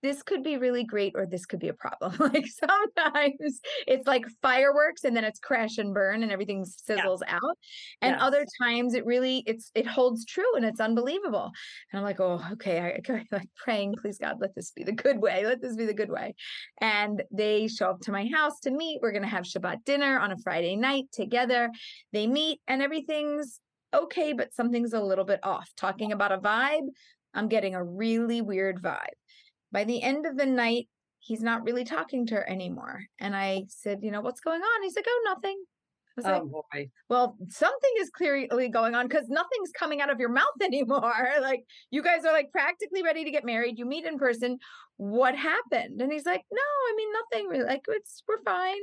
this 0.04 0.22
could 0.22 0.42
be 0.42 0.58
really 0.58 0.84
great 0.84 1.14
or 1.16 1.24
this 1.24 1.46
could 1.46 1.58
be 1.58 1.68
a 1.68 1.72
problem. 1.74 2.14
like 2.18 2.46
sometimes 2.46 3.60
it's 3.86 4.06
like 4.06 4.26
fireworks 4.42 5.04
and 5.04 5.16
then 5.16 5.24
it's 5.24 5.40
crash 5.40 5.78
and 5.78 5.94
burn 5.94 6.22
and 6.22 6.30
everything 6.30 6.62
sizzles 6.62 7.20
yeah. 7.26 7.36
out. 7.36 7.58
And 8.02 8.12
yes. 8.12 8.20
other 8.20 8.44
times 8.62 8.92
it 8.92 9.06
really 9.06 9.42
it's 9.46 9.70
it 9.74 9.86
holds 9.86 10.26
true 10.26 10.56
and 10.56 10.64
it's 10.64 10.78
unbelievable. 10.78 11.50
And 11.90 11.98
I'm 11.98 12.04
like, 12.04 12.20
oh, 12.20 12.44
okay. 12.52 12.80
I, 12.80 13.12
I 13.12 13.24
like 13.32 13.48
praying, 13.56 13.94
please 14.00 14.18
God, 14.18 14.36
let 14.40 14.54
this 14.54 14.72
be 14.72 14.84
the 14.84 14.92
good 14.92 15.22
way. 15.22 15.46
Let 15.46 15.62
this 15.62 15.74
be 15.74 15.86
the 15.86 15.94
good 15.94 16.10
way. 16.10 16.34
And 16.82 17.22
they 17.30 17.66
show 17.66 17.88
up 17.88 18.00
to 18.02 18.12
my 18.12 18.28
house 18.34 18.60
to 18.64 18.70
meet. 18.70 19.00
We're 19.00 19.12
gonna 19.12 19.26
have 19.26 19.44
Shabbat 19.44 19.84
dinner 19.86 20.18
on 20.18 20.32
a 20.32 20.36
Friday 20.36 20.76
night 20.76 21.04
together. 21.12 21.70
They 22.12 22.26
meet 22.26 22.60
and 22.68 22.82
everything's 22.82 23.58
okay, 23.94 24.34
but 24.34 24.52
something's 24.52 24.92
a 24.92 25.00
little 25.00 25.24
bit 25.24 25.40
off. 25.42 25.70
Talking 25.78 26.12
about 26.12 26.32
a 26.32 26.38
vibe, 26.38 26.88
I'm 27.32 27.48
getting 27.48 27.74
a 27.74 27.82
really 27.82 28.42
weird 28.42 28.82
vibe. 28.82 29.16
By 29.74 29.84
the 29.84 30.00
end 30.02 30.24
of 30.24 30.36
the 30.38 30.46
night, 30.46 30.88
he's 31.18 31.42
not 31.42 31.64
really 31.64 31.84
talking 31.84 32.24
to 32.28 32.36
her 32.36 32.48
anymore. 32.48 33.00
And 33.18 33.34
I 33.34 33.64
said, 33.68 33.98
you 34.02 34.10
know, 34.12 34.20
what's 34.20 34.40
going 34.40 34.62
on? 34.62 34.82
He's 34.84 34.94
like, 34.96 35.04
oh, 35.08 35.22
nothing. 35.26 35.62
I 36.16 36.20
was 36.20 36.26
Oh 36.26 36.30
like, 36.30 36.42
boy. 36.44 36.90
well, 37.08 37.36
something 37.48 37.90
is 37.98 38.08
clearly 38.10 38.68
going 38.68 38.94
on 38.94 39.08
because 39.08 39.28
nothing's 39.28 39.72
coming 39.76 40.00
out 40.00 40.10
of 40.10 40.20
your 40.20 40.28
mouth 40.28 40.44
anymore. 40.62 41.12
like 41.40 41.64
you 41.90 42.04
guys 42.04 42.24
are 42.24 42.32
like 42.32 42.52
practically 42.52 43.02
ready 43.02 43.24
to 43.24 43.32
get 43.32 43.44
married. 43.44 43.78
You 43.78 43.84
meet 43.84 44.06
in 44.06 44.16
person. 44.16 44.58
What 44.96 45.34
happened? 45.34 46.00
And 46.00 46.12
he's 46.12 46.24
like, 46.24 46.44
no, 46.52 46.60
I 46.60 46.94
mean 46.96 47.08
nothing. 47.12 47.48
We're 47.48 47.66
like 47.66 47.82
it's 47.88 48.22
we're 48.28 48.42
fine. 48.44 48.80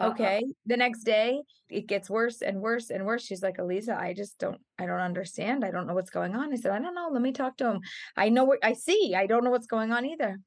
Uh-uh. 0.00 0.10
Okay. 0.10 0.44
The 0.66 0.76
next 0.76 1.04
day, 1.04 1.40
it 1.68 1.86
gets 1.86 2.10
worse 2.10 2.42
and 2.42 2.60
worse 2.60 2.90
and 2.90 3.04
worse. 3.04 3.24
She's 3.24 3.42
like, 3.42 3.58
Aleeza, 3.58 3.96
I 3.96 4.12
just 4.12 4.38
don't, 4.38 4.60
I 4.78 4.86
don't 4.86 5.00
understand. 5.00 5.64
I 5.64 5.70
don't 5.70 5.86
know 5.86 5.94
what's 5.94 6.10
going 6.10 6.34
on. 6.34 6.52
I 6.52 6.56
said, 6.56 6.72
I 6.72 6.80
don't 6.80 6.94
know. 6.94 7.08
Let 7.12 7.22
me 7.22 7.32
talk 7.32 7.56
to 7.58 7.70
him. 7.70 7.80
I 8.16 8.28
know 8.28 8.44
what 8.44 8.58
I 8.62 8.72
see. 8.72 9.14
I 9.16 9.26
don't 9.26 9.44
know 9.44 9.50
what's 9.50 9.66
going 9.66 9.92
on 9.92 10.04
either. 10.04 10.38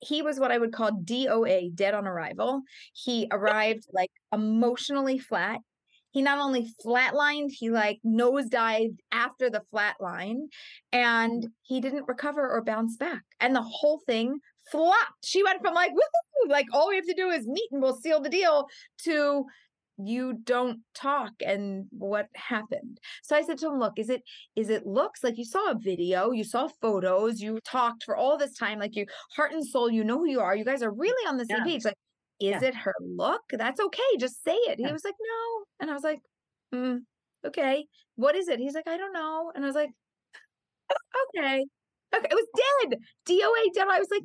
He 0.00 0.22
was 0.22 0.38
what 0.38 0.52
I 0.52 0.58
would 0.58 0.72
call 0.72 0.92
DOA, 0.92 1.74
dead 1.74 1.94
on 1.94 2.06
arrival. 2.06 2.62
He 2.92 3.26
arrived 3.30 3.86
like 3.92 4.10
emotionally 4.32 5.18
flat. 5.18 5.58
He 6.10 6.22
not 6.22 6.38
only 6.38 6.72
flatlined, 6.84 7.50
he 7.50 7.70
like 7.70 7.98
nosedived 8.04 8.98
after 9.12 9.50
the 9.50 9.62
flat 9.70 9.96
line 10.00 10.48
and 10.92 11.42
mm-hmm. 11.42 11.48
he 11.62 11.80
didn't 11.80 12.08
recover 12.08 12.48
or 12.48 12.62
bounce 12.62 12.96
back. 12.96 13.22
And 13.40 13.54
the 13.54 13.62
whole 13.62 14.00
thing 14.06 14.38
flopped. 14.70 15.24
She 15.24 15.42
went 15.42 15.60
from 15.62 15.74
like, 15.74 15.92
woohoo, 15.92 16.50
like 16.50 16.66
all 16.72 16.88
we 16.88 16.96
have 16.96 17.06
to 17.06 17.14
do 17.14 17.30
is 17.30 17.46
meet 17.46 17.68
and 17.72 17.82
we'll 17.82 17.96
seal 17.96 18.20
the 18.20 18.28
deal 18.28 18.66
to 19.04 19.44
you 20.00 20.34
don't 20.44 20.78
talk 20.94 21.32
and 21.44 21.86
what 21.90 22.28
happened 22.36 22.98
so 23.24 23.34
i 23.34 23.42
said 23.42 23.58
to 23.58 23.66
him 23.66 23.80
look 23.80 23.94
is 23.96 24.08
it 24.08 24.22
is 24.54 24.68
it 24.70 24.86
looks 24.86 25.24
like 25.24 25.36
you 25.36 25.44
saw 25.44 25.72
a 25.72 25.76
video 25.76 26.30
you 26.30 26.44
saw 26.44 26.68
photos 26.80 27.40
you 27.40 27.58
talked 27.64 28.04
for 28.04 28.16
all 28.16 28.38
this 28.38 28.54
time 28.56 28.78
like 28.78 28.94
you 28.94 29.04
heart 29.34 29.50
and 29.50 29.66
soul 29.66 29.90
you 29.90 30.04
know 30.04 30.18
who 30.18 30.28
you 30.30 30.38
are 30.38 30.54
you 30.54 30.64
guys 30.64 30.84
are 30.84 30.92
really 30.92 31.26
on 31.28 31.36
the 31.36 31.44
same 31.46 31.58
Yeah. 31.58 31.64
page 31.64 31.84
like 31.84 31.96
is 32.40 32.62
Yeah. 32.62 32.68
it 32.68 32.76
her 32.76 32.94
look 33.00 33.42
that's 33.50 33.80
okay 33.80 34.16
just 34.20 34.44
say 34.44 34.54
it 34.54 34.78
Yeah. 34.78 34.86
he 34.86 34.92
was 34.92 35.02
like 35.04 35.16
no 35.20 35.64
and 35.80 35.90
i 35.90 35.94
was 35.94 36.04
like 36.04 36.20
mm, 36.72 37.00
okay 37.44 37.84
what 38.14 38.36
is 38.36 38.46
it 38.46 38.60
he's 38.60 38.74
like 38.74 38.86
i 38.86 38.96
don't 38.96 39.12
know 39.12 39.50
and 39.52 39.64
i 39.64 39.66
was 39.66 39.74
like 39.74 39.90
okay 41.36 41.64
okay 42.14 42.28
it 42.30 42.34
was 42.34 42.46
dead 42.56 43.00
doa 43.28 43.74
dead 43.74 43.88
i 43.90 43.98
was 43.98 44.08
like 44.12 44.22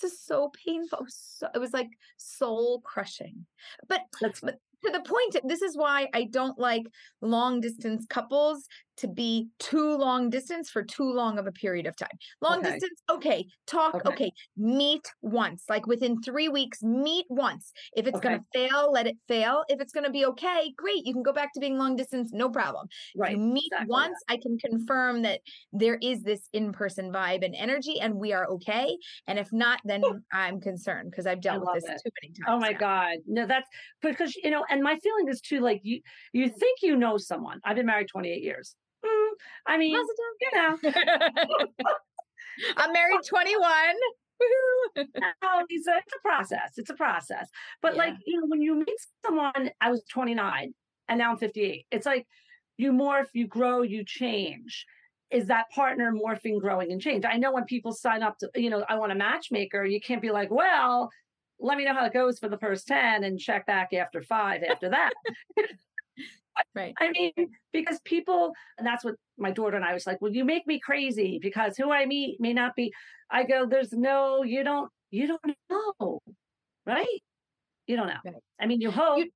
this 0.00 0.12
is 0.12 0.20
so 0.20 0.50
painful. 0.64 0.98
It 0.98 1.04
was 1.04 1.36
so, 1.38 1.48
it 1.54 1.58
was 1.58 1.72
like 1.72 1.90
soul 2.16 2.80
crushing. 2.84 3.46
But 3.88 4.02
That's 4.20 4.40
but 4.40 4.58
to 4.84 4.92
the 4.92 5.00
point 5.00 5.36
this 5.48 5.62
is 5.62 5.76
why 5.76 6.08
i 6.12 6.24
don't 6.24 6.58
like 6.58 6.84
long 7.20 7.60
distance 7.60 8.06
couples 8.08 8.66
to 8.96 9.08
be 9.08 9.48
too 9.58 9.96
long 9.96 10.30
distance 10.30 10.70
for 10.70 10.82
too 10.82 11.10
long 11.10 11.38
of 11.38 11.46
a 11.46 11.52
period 11.52 11.86
of 11.86 11.96
time 11.96 12.08
long 12.40 12.58
Okay. 12.60 12.72
distance 12.72 13.02
okay 13.10 13.46
talk 13.66 13.94
Okay. 13.96 14.08
okay. 14.08 14.32
meet 14.56 15.06
once 15.22 15.64
like 15.68 15.86
within 15.86 16.20
three 16.22 16.48
weeks 16.48 16.82
meet 16.82 17.26
once 17.28 17.72
if 17.96 18.06
it's 18.06 18.20
going 18.20 18.38
to 18.38 18.44
fail 18.52 18.90
let 18.92 19.06
it 19.06 19.16
fail 19.28 19.64
if 19.68 19.80
it's 19.80 19.92
going 19.92 20.04
to 20.04 20.10
be 20.10 20.24
okay 20.26 20.72
great 20.76 21.04
you 21.04 21.12
can 21.12 21.22
go 21.22 21.32
back 21.32 21.52
to 21.54 21.60
being 21.60 21.78
long 21.78 21.96
distance 21.96 22.30
no 22.32 22.48
problem 22.48 22.86
right. 23.16 23.32
you 23.32 23.38
meet 23.38 23.64
exactly 23.72 23.88
once 23.90 24.18
i 24.28 24.36
can 24.36 24.58
confirm 24.58 25.22
that 25.22 25.40
there 25.72 25.98
is 26.02 26.22
this 26.22 26.48
in-person 26.52 27.12
vibe 27.12 27.44
and 27.44 27.54
energy 27.54 28.00
and 28.00 28.14
we 28.14 28.32
are 28.32 28.46
okay 28.48 28.96
and 29.26 29.38
if 29.38 29.52
not 29.52 29.80
then 29.84 30.02
i'm 30.32 30.60
concerned 30.60 31.10
because 31.10 31.26
i've 31.26 31.40
dealt 31.40 31.60
with 31.64 31.82
this 31.84 31.90
it. 31.90 32.00
too 32.04 32.10
many 32.22 32.32
oh 32.46 32.52
times 32.52 32.54
Oh 32.54 32.60
my 32.60 32.70
now. 32.70 32.78
God. 32.78 33.16
No, 33.26 33.46
that's 33.46 33.68
because 34.00 34.34
you 34.36 34.50
know, 34.50 34.64
and 34.70 34.80
my 34.82 34.96
feeling 35.02 35.28
is 35.28 35.40
too 35.40 35.60
like 35.60 35.80
you 35.82 36.00
you 36.32 36.48
think 36.48 36.78
you 36.82 36.96
know 36.96 37.16
someone. 37.18 37.58
I've 37.64 37.74
been 37.76 37.86
married 37.86 38.06
28 38.12 38.42
years. 38.42 38.76
I 39.66 39.78
mean, 39.78 39.92
Mazel 39.92 40.14
you 40.40 40.92
know, 40.92 41.72
i'm 42.76 42.92
married 42.92 43.20
21 43.26 43.60
Woohoo. 44.42 45.06
no, 45.16 45.64
it's 45.68 45.86
a, 45.86 45.96
it's 45.96 46.12
a 46.12 46.22
process. 46.22 46.72
It's 46.76 46.90
a 46.90 46.94
process. 46.94 47.48
But 47.80 47.96
like, 47.96 48.14
you 48.26 48.40
know, 48.40 48.46
when 48.48 48.62
you 48.62 48.74
meet 48.74 48.98
someone, 49.24 49.70
I 49.80 49.90
was 49.90 50.02
29 50.10 50.74
and 51.08 51.18
now 51.18 51.30
I'm 51.30 51.38
58. 51.38 51.86
It's 51.90 52.06
like 52.06 52.26
you 52.76 52.92
morph, 52.92 53.28
you 53.32 53.46
grow, 53.46 53.82
you 53.82 54.04
change. 54.04 54.86
Is 55.30 55.46
that 55.46 55.70
partner 55.70 56.12
morphing, 56.12 56.60
growing, 56.60 56.92
and 56.92 57.00
change? 57.00 57.24
I 57.24 57.36
know 57.36 57.52
when 57.52 57.64
people 57.64 57.92
sign 57.92 58.22
up 58.22 58.38
to, 58.38 58.50
you 58.54 58.70
know, 58.70 58.84
I 58.88 58.96
want 58.96 59.12
a 59.12 59.16
matchmaker, 59.16 59.84
you 59.84 60.00
can't 60.00 60.22
be 60.22 60.30
like, 60.30 60.50
well, 60.50 61.10
let 61.60 61.78
me 61.78 61.84
know 61.84 61.94
how 61.94 62.04
it 62.04 62.12
goes 62.12 62.38
for 62.38 62.48
the 62.48 62.58
first 62.58 62.86
10 62.86 63.24
and 63.24 63.38
check 63.38 63.66
back 63.66 63.92
after 63.92 64.22
five 64.22 64.62
after 64.62 64.90
that. 64.90 65.12
right 66.74 66.94
I 67.00 67.10
mean, 67.10 67.32
because 67.72 68.00
people, 68.04 68.52
and 68.78 68.86
that's 68.86 69.04
what 69.04 69.14
my 69.38 69.50
daughter 69.50 69.76
and 69.76 69.84
I 69.84 69.92
was 69.92 70.06
like, 70.06 70.20
well, 70.20 70.32
you 70.32 70.44
make 70.44 70.66
me 70.66 70.78
crazy 70.78 71.38
because 71.42 71.76
who 71.76 71.90
I 71.92 72.06
meet 72.06 72.40
may 72.40 72.52
not 72.52 72.76
be. 72.76 72.92
I 73.30 73.44
go, 73.44 73.66
there's 73.66 73.92
no, 73.92 74.42
you 74.42 74.62
don't, 74.64 74.90
you 75.10 75.26
don't 75.26 75.56
know, 75.70 76.20
right? 76.86 77.06
You 77.86 77.96
don't 77.96 78.06
know. 78.06 78.20
Right. 78.24 78.34
I 78.60 78.66
mean, 78.66 78.80
you 78.80 78.90
hope. 78.90 79.26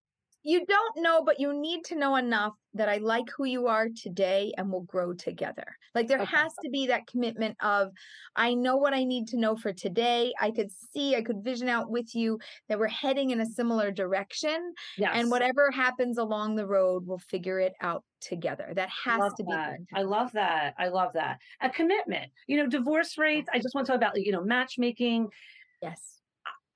you 0.42 0.64
don't 0.66 1.02
know, 1.02 1.22
but 1.24 1.40
you 1.40 1.52
need 1.52 1.84
to 1.86 1.96
know 1.96 2.16
enough 2.16 2.54
that 2.78 2.88
I 2.88 2.96
like 2.98 3.26
who 3.36 3.44
you 3.44 3.66
are 3.66 3.88
today 3.94 4.52
and 4.56 4.70
we'll 4.70 4.82
grow 4.82 5.12
together. 5.12 5.76
Like 5.94 6.08
there 6.08 6.20
Okay. 6.20 6.30
has 6.34 6.52
to 6.64 6.70
be 6.70 6.86
that 6.88 7.06
commitment 7.06 7.56
of 7.62 7.90
I 8.36 8.54
know 8.54 8.76
what 8.76 8.94
I 8.94 9.04
need 9.04 9.28
to 9.28 9.36
know 9.38 9.56
for 9.56 9.72
today. 9.72 10.32
I 10.40 10.50
could 10.50 10.70
see, 10.70 11.14
I 11.16 11.22
could 11.22 11.44
vision 11.44 11.68
out 11.68 11.90
with 11.90 12.14
you 12.14 12.38
that 12.68 12.78
we're 12.78 12.88
heading 12.88 13.30
in 13.30 13.40
a 13.40 13.46
similar 13.46 13.90
direction. 13.90 14.72
yes. 14.96 15.12
And 15.14 15.30
whatever 15.30 15.70
happens 15.70 16.18
along 16.18 16.56
the 16.56 16.66
road, 16.66 17.04
we'll 17.06 17.18
figure 17.18 17.60
it 17.60 17.74
out 17.82 18.04
together. 18.20 18.72
That 18.74 18.88
has 19.04 19.18
love 19.20 19.34
to 19.36 19.44
be 19.44 19.52
that. 19.52 19.78
I 19.94 20.02
love 20.02 20.32
that. 20.32 20.74
I 20.78 20.88
love 20.88 21.12
that. 21.14 21.38
A 21.60 21.70
commitment. 21.70 22.32
You 22.46 22.56
know, 22.58 22.66
divorce 22.66 23.18
rates. 23.18 23.48
I 23.52 23.58
just 23.58 23.74
want 23.74 23.86
to 23.86 23.92
talk 23.92 23.96
about, 23.98 24.20
you 24.20 24.32
know, 24.32 24.42
matchmaking. 24.42 25.28
yes. 25.82 26.17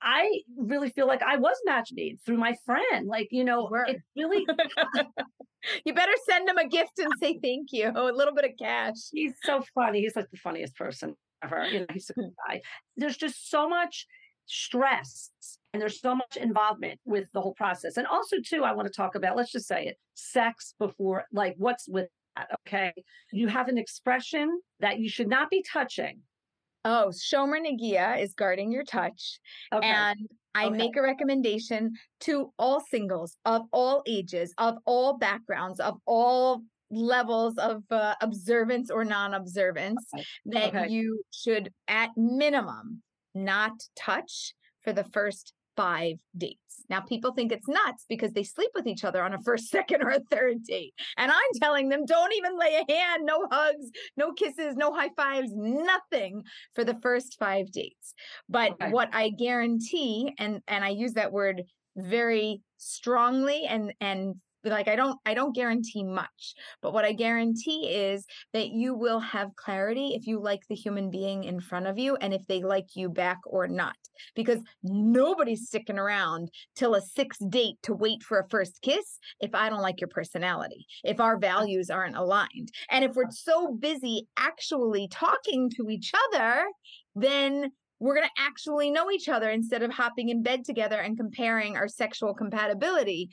I 0.03 0.41
really 0.57 0.89
feel 0.89 1.07
like 1.07 1.21
I 1.23 1.37
was 1.37 1.55
matchmade 1.67 2.19
through 2.25 2.37
my 2.37 2.55
friend. 2.65 3.07
Like, 3.07 3.29
you 3.31 3.43
know, 3.43 3.67
were. 3.71 3.85
it 3.85 4.01
really 4.15 4.45
You 5.85 5.93
better 5.93 6.11
send 6.29 6.49
him 6.49 6.57
a 6.57 6.67
gift 6.67 6.99
and 6.99 7.07
say 7.21 7.39
thank 7.41 7.69
you. 7.71 7.91
A 7.95 8.11
little 8.11 8.33
bit 8.33 8.45
of 8.45 8.51
cash. 8.59 8.95
he's 9.11 9.33
so 9.43 9.63
funny. 9.73 10.01
He's 10.01 10.15
like 10.15 10.29
the 10.29 10.37
funniest 10.37 10.75
person 10.75 11.15
ever. 11.43 11.65
You 11.67 11.81
know, 11.81 11.85
he's 11.93 12.09
a 12.09 12.13
good 12.13 12.31
guy. 12.47 12.61
There's 12.97 13.17
just 13.17 13.49
so 13.49 13.67
much 13.69 14.05
stress 14.45 15.31
and 15.71 15.81
there's 15.81 16.01
so 16.01 16.15
much 16.15 16.35
involvement 16.35 16.99
with 17.05 17.27
the 17.33 17.41
whole 17.41 17.53
process. 17.53 17.97
And 17.97 18.05
also, 18.07 18.37
too, 18.45 18.63
I 18.63 18.73
want 18.73 18.87
to 18.87 18.93
talk 18.93 19.15
about, 19.15 19.37
let's 19.37 19.51
just 19.51 19.67
say 19.67 19.85
it, 19.85 19.97
sex 20.15 20.75
before, 20.79 21.25
like 21.31 21.55
what's 21.57 21.87
with 21.87 22.09
that. 22.35 22.49
Okay. 22.67 22.93
You 23.31 23.47
have 23.47 23.69
an 23.69 23.77
expression 23.77 24.59
that 24.79 24.99
you 24.99 25.09
should 25.09 25.29
not 25.29 25.49
be 25.49 25.63
touching. 25.71 26.19
Oh, 26.85 27.11
Shomer 27.13 27.59
Negiah 27.61 28.19
is 28.21 28.33
guarding 28.33 28.71
your 28.71 28.83
touch. 28.83 29.39
Okay. 29.73 29.87
And 29.87 30.17
I 30.55 30.67
Okay. 30.67 30.77
make 30.77 30.95
a 30.97 31.01
recommendation 31.01 31.93
to 32.21 32.53
all 32.59 32.79
singles 32.81 33.37
of 33.45 33.63
all 33.71 34.03
ages, 34.05 34.53
of 34.57 34.77
all 34.85 35.17
backgrounds, 35.17 35.79
of 35.79 35.99
all 36.05 36.61
levels 36.91 37.57
of 37.57 37.83
uh, 37.89 38.15
observance 38.21 38.91
or 38.91 39.03
non 39.03 39.33
observance 39.33 40.05
Okay. 40.13 40.71
that 40.71 40.91
you 40.91 41.23
should, 41.31 41.73
at 41.87 42.09
minimum, 42.15 43.01
not 43.33 43.73
touch 43.95 44.53
for 44.81 44.93
the 44.93 45.03
first 45.05 45.53
five 45.75 46.17
dates. 46.37 46.59
Now, 46.89 47.01
people 47.01 47.33
think 47.33 47.51
it's 47.51 47.67
nuts 47.67 48.05
because 48.07 48.33
they 48.33 48.43
sleep 48.43 48.71
with 48.75 48.87
each 48.87 49.03
other 49.03 49.23
on 49.23 49.33
a 49.33 49.41
first, 49.45 49.69
second, 49.69 50.03
or 50.03 50.09
a 50.09 50.19
third 50.31 50.63
date. 50.63 50.93
And 51.17 51.31
I'm 51.31 51.59
telling 51.61 51.89
them 51.89 52.05
don't 52.05 52.33
even 52.33 52.57
lay 52.57 52.83
a 52.87 52.91
hand, 52.91 53.25
no 53.25 53.47
hugs, 53.51 53.89
no 54.17 54.33
kisses, 54.33 54.75
no 54.75 54.93
high 54.93 55.11
fives, 55.15 55.49
nothing 55.53 56.43
for 56.75 56.83
the 56.83 56.99
first 57.01 57.37
five 57.39 57.71
dates. 57.71 58.13
But 58.49 58.73
Okay. 58.73 58.89
what 58.91 59.09
I 59.13 59.29
guarantee, 59.29 60.33
and 60.37 60.61
and 60.67 60.83
I 60.83 60.89
use 60.89 61.13
that 61.13 61.31
word 61.31 61.63
very 61.95 62.61
strongly 62.77 63.65
and 63.65 63.93
and 64.01 64.35
like 64.63 64.87
I 64.87 64.95
don't 64.95 65.19
I 65.25 65.33
don't 65.33 65.55
guarantee 65.55 66.03
much, 66.03 66.55
but 66.81 66.93
what 66.93 67.05
I 67.05 67.13
guarantee 67.13 67.89
is 67.89 68.25
that 68.53 68.69
you 68.69 68.95
will 68.95 69.19
have 69.19 69.55
clarity 69.55 70.13
if 70.15 70.27
you 70.27 70.39
like 70.41 70.61
the 70.67 70.75
human 70.75 71.09
being 71.09 71.43
in 71.43 71.59
front 71.59 71.87
of 71.87 71.97
you 71.97 72.15
and 72.17 72.33
if 72.33 72.45
they 72.47 72.63
like 72.63 72.95
you 72.95 73.09
back 73.09 73.39
or 73.45 73.67
not. 73.67 73.95
Because 74.35 74.59
nobody's 74.83 75.67
sticking 75.67 75.99
around 75.99 76.49
till 76.75 76.95
a 76.95 77.01
sixth 77.01 77.41
date 77.49 77.75
to 77.83 77.93
wait 77.93 78.23
for 78.23 78.39
a 78.39 78.47
first 78.49 78.79
kiss 78.81 79.19
if 79.39 79.53
I 79.53 79.69
don't 79.69 79.81
like 79.81 79.99
your 79.99 80.09
personality, 80.09 80.85
if 81.03 81.19
our 81.19 81.37
values 81.37 81.89
aren't 81.89 82.17
aligned. 82.17 82.71
And 82.89 83.03
if 83.03 83.15
we're 83.15 83.31
so 83.31 83.73
busy 83.73 84.27
actually 84.37 85.07
talking 85.09 85.69
to 85.71 85.89
each 85.89 86.11
other, 86.31 86.65
then 87.15 87.71
we're 88.03 88.15
going 88.15 88.27
to 88.27 88.43
actually 88.43 88.91
know 88.91 89.09
each 89.09 89.29
other 89.29 89.49
instead 89.49 89.81
of 89.81 89.91
hopping 89.91 90.27
in 90.27 90.43
bed 90.43 90.65
together 90.65 90.99
and 90.99 91.17
comparing 91.17 91.77
our 91.77 91.87
sexual 91.87 92.33
compatibility. 92.33 93.29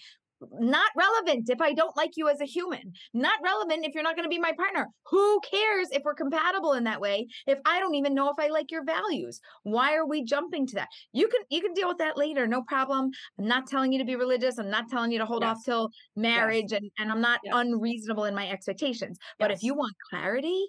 Not 0.52 0.90
relevant 0.96 1.48
if 1.48 1.60
I 1.60 1.72
don't 1.72 1.96
like 1.96 2.12
you 2.16 2.28
as 2.28 2.40
a 2.40 2.44
human, 2.44 2.92
not 3.12 3.38
relevant 3.44 3.84
if 3.84 3.94
you're 3.94 4.02
not 4.02 4.16
going 4.16 4.24
to 4.24 4.30
be 4.30 4.38
my 4.38 4.52
partner. 4.52 4.88
Who 5.06 5.40
cares 5.40 5.88
if 5.92 6.02
we're 6.04 6.14
compatible 6.14 6.72
in 6.72 6.84
that 6.84 7.00
way 7.00 7.28
if 7.46 7.58
I 7.64 7.80
don't 7.80 7.94
even 7.94 8.14
know 8.14 8.30
if 8.30 8.36
I 8.38 8.48
like 8.48 8.70
your 8.70 8.84
values? 8.84 9.40
Why 9.62 9.94
are 9.94 10.06
we 10.06 10.24
jumping 10.24 10.66
to 10.68 10.74
that? 10.76 10.88
You 11.12 11.28
can 11.28 11.40
you 11.48 11.60
can 11.60 11.72
deal 11.74 11.88
with 11.88 11.98
that 11.98 12.16
later, 12.16 12.46
no 12.46 12.62
problem. 12.62 13.10
I'm 13.38 13.46
not 13.46 13.66
telling 13.66 13.92
you 13.92 13.98
to 13.98 14.04
be 14.04 14.16
religious. 14.16 14.58
I'm 14.58 14.70
not 14.70 14.88
telling 14.90 15.12
you 15.12 15.18
to 15.18 15.26
hold 15.26 15.42
yes. 15.42 15.50
off 15.50 15.64
till 15.64 15.90
marriage 16.16 16.72
yes. 16.72 16.80
and 16.80 16.90
and 16.98 17.10
I'm 17.10 17.20
not 17.20 17.40
yes. 17.44 17.54
unreasonable 17.56 18.24
in 18.24 18.34
my 18.34 18.48
expectations. 18.48 19.18
But 19.38 19.50
if 19.50 19.62
you 19.62 19.74
want 19.74 19.94
clarity, 20.10 20.66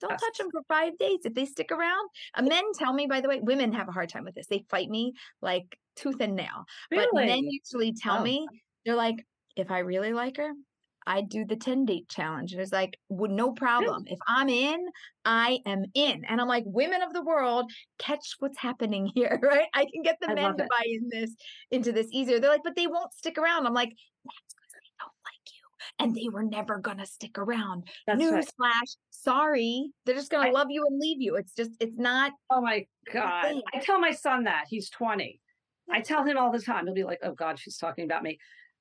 don't 0.00 0.18
touch 0.18 0.38
them 0.38 0.50
for 0.50 0.62
five 0.68 0.96
days. 0.98 1.20
If 1.24 1.34
they 1.34 1.44
stick 1.46 1.70
around, 1.70 2.08
uh, 2.34 2.42
men 2.42 2.64
tell 2.78 2.92
me, 2.92 3.06
by 3.06 3.20
the 3.20 3.28
way, 3.28 3.40
women 3.40 3.72
have 3.72 3.88
a 3.88 3.92
hard 3.92 4.08
time 4.08 4.24
with 4.24 4.34
this. 4.34 4.46
They 4.46 4.64
fight 4.68 4.88
me 4.88 5.12
like 5.40 5.78
tooth 5.96 6.20
and 6.20 6.34
nail. 6.34 6.64
Really? 6.90 7.06
But 7.12 7.26
men 7.26 7.44
usually 7.44 7.94
tell 7.94 8.18
oh. 8.18 8.22
me 8.22 8.46
they're 8.84 8.96
like, 8.96 9.16
if 9.56 9.70
I 9.70 9.78
really 9.80 10.12
like 10.12 10.36
her, 10.36 10.50
I 11.06 11.20
do 11.20 11.44
the 11.44 11.56
10 11.56 11.84
date 11.84 12.08
challenge. 12.08 12.52
And 12.52 12.60
it's 12.60 12.72
like, 12.72 12.96
well, 13.08 13.30
no 13.30 13.52
problem. 13.52 14.04
If 14.06 14.18
I'm 14.26 14.48
in, 14.48 14.86
I 15.24 15.58
am 15.66 15.84
in. 15.94 16.24
And 16.24 16.40
I'm 16.40 16.48
like, 16.48 16.64
women 16.66 17.02
of 17.02 17.12
the 17.12 17.22
world, 17.22 17.70
catch 17.98 18.36
what's 18.38 18.58
happening 18.58 19.10
here, 19.14 19.38
right? 19.42 19.68
I 19.74 19.86
can 19.92 20.02
get 20.02 20.18
the 20.20 20.30
I 20.30 20.34
men 20.34 20.56
to 20.56 20.64
buy 20.64 20.84
in 20.86 21.08
this 21.10 21.34
into 21.70 21.92
this 21.92 22.08
easier. 22.10 22.40
They're 22.40 22.50
like, 22.50 22.64
but 22.64 22.76
they 22.76 22.86
won't 22.86 23.12
stick 23.12 23.38
around. 23.38 23.66
I'm 23.66 23.74
like, 23.74 23.90
that's 23.90 24.54
because 24.54 24.72
they 24.72 24.90
don't 24.98 25.12
like 25.24 25.44
you. 25.52 26.04
And 26.04 26.14
they 26.14 26.28
were 26.32 26.44
never 26.44 26.78
gonna 26.78 27.06
stick 27.06 27.38
around. 27.38 27.86
That's 28.06 28.22
Newsflash, 28.22 28.48
right. 28.58 28.96
sorry. 29.10 29.90
They're 30.06 30.14
just 30.14 30.30
gonna 30.30 30.48
I, 30.48 30.52
love 30.52 30.68
you 30.70 30.86
and 30.88 30.98
leave 30.98 31.20
you. 31.20 31.36
It's 31.36 31.54
just, 31.54 31.72
it's 31.80 31.98
not. 31.98 32.32
Oh 32.50 32.62
my 32.62 32.86
God. 33.12 33.56
I 33.74 33.78
tell 33.80 34.00
my 34.00 34.12
son 34.12 34.44
that. 34.44 34.64
He's 34.68 34.88
20. 34.90 35.40
I 35.92 36.00
tell 36.00 36.24
him 36.24 36.38
all 36.38 36.50
the 36.50 36.62
time. 36.62 36.86
He'll 36.86 36.94
be 36.94 37.04
like, 37.04 37.20
oh 37.22 37.32
God, 37.32 37.58
she's 37.58 37.76
talking 37.76 38.06
about 38.06 38.22
me 38.22 38.38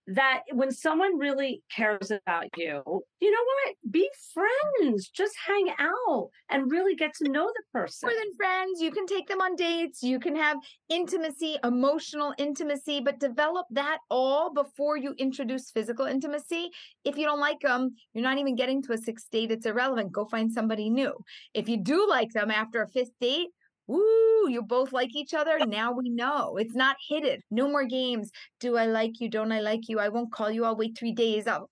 that 0.07 0.41
when 0.51 0.71
someone 0.71 1.17
really 1.17 1.63
cares 1.73 2.11
about 2.11 2.45
you, 2.57 2.81
you 3.19 3.31
know 3.31 3.37
what? 3.37 3.75
Be 3.89 4.09
friends, 4.33 5.09
just 5.09 5.33
hang 5.47 5.69
out 5.79 6.29
and 6.49 6.71
really 6.71 6.95
get 6.95 7.13
to 7.15 7.29
know 7.29 7.45
the 7.45 7.63
person. 7.79 8.09
More 8.09 8.17
than 8.17 8.35
friends, 8.35 8.81
you 8.81 8.91
can 8.91 9.05
take 9.05 9.27
them 9.27 9.41
on 9.41 9.55
dates, 9.55 10.03
you 10.03 10.19
can 10.19 10.35
have 10.35 10.57
intimacy, 10.89 11.57
emotional 11.63 12.33
intimacy, 12.37 12.99
but 12.99 13.19
develop 13.19 13.65
that 13.71 13.99
all 14.09 14.53
before 14.53 14.97
you 14.97 15.13
introduce 15.17 15.71
physical 15.71 16.05
intimacy. 16.05 16.69
If 17.05 17.17
you 17.17 17.25
don't 17.25 17.39
like 17.39 17.61
them, 17.61 17.95
you're 18.13 18.23
not 18.23 18.37
even 18.37 18.55
getting 18.55 18.81
to 18.83 18.93
a 18.93 18.97
sixth 18.97 19.29
date, 19.31 19.51
it's 19.51 19.65
irrelevant. 19.65 20.11
Go 20.11 20.25
find 20.25 20.51
somebody 20.51 20.89
new. 20.89 21.13
If 21.53 21.69
you 21.69 21.77
do 21.77 22.07
like 22.09 22.31
them 22.33 22.51
after 22.51 22.81
a 22.81 22.89
fifth 22.89 23.17
date, 23.21 23.49
Woo, 23.87 24.49
you 24.49 24.61
both 24.61 24.93
like 24.93 25.15
each 25.15 25.33
other. 25.33 25.59
Now 25.65 25.91
we 25.91 26.09
know. 26.09 26.57
It's 26.57 26.75
not 26.75 26.95
hidden. 27.09 27.41
No 27.51 27.67
more 27.67 27.85
games. 27.85 28.31
Do 28.59 28.77
I 28.77 28.85
like 28.85 29.19
you? 29.19 29.29
Don't 29.29 29.51
I 29.51 29.59
like 29.59 29.89
you? 29.89 29.99
I 29.99 30.09
won't 30.09 30.31
call 30.31 30.49
you. 30.49 30.65
I'll 30.65 30.77
wait 30.77 30.97
three 30.97 31.11
days. 31.11 31.47
I'll 31.47 31.69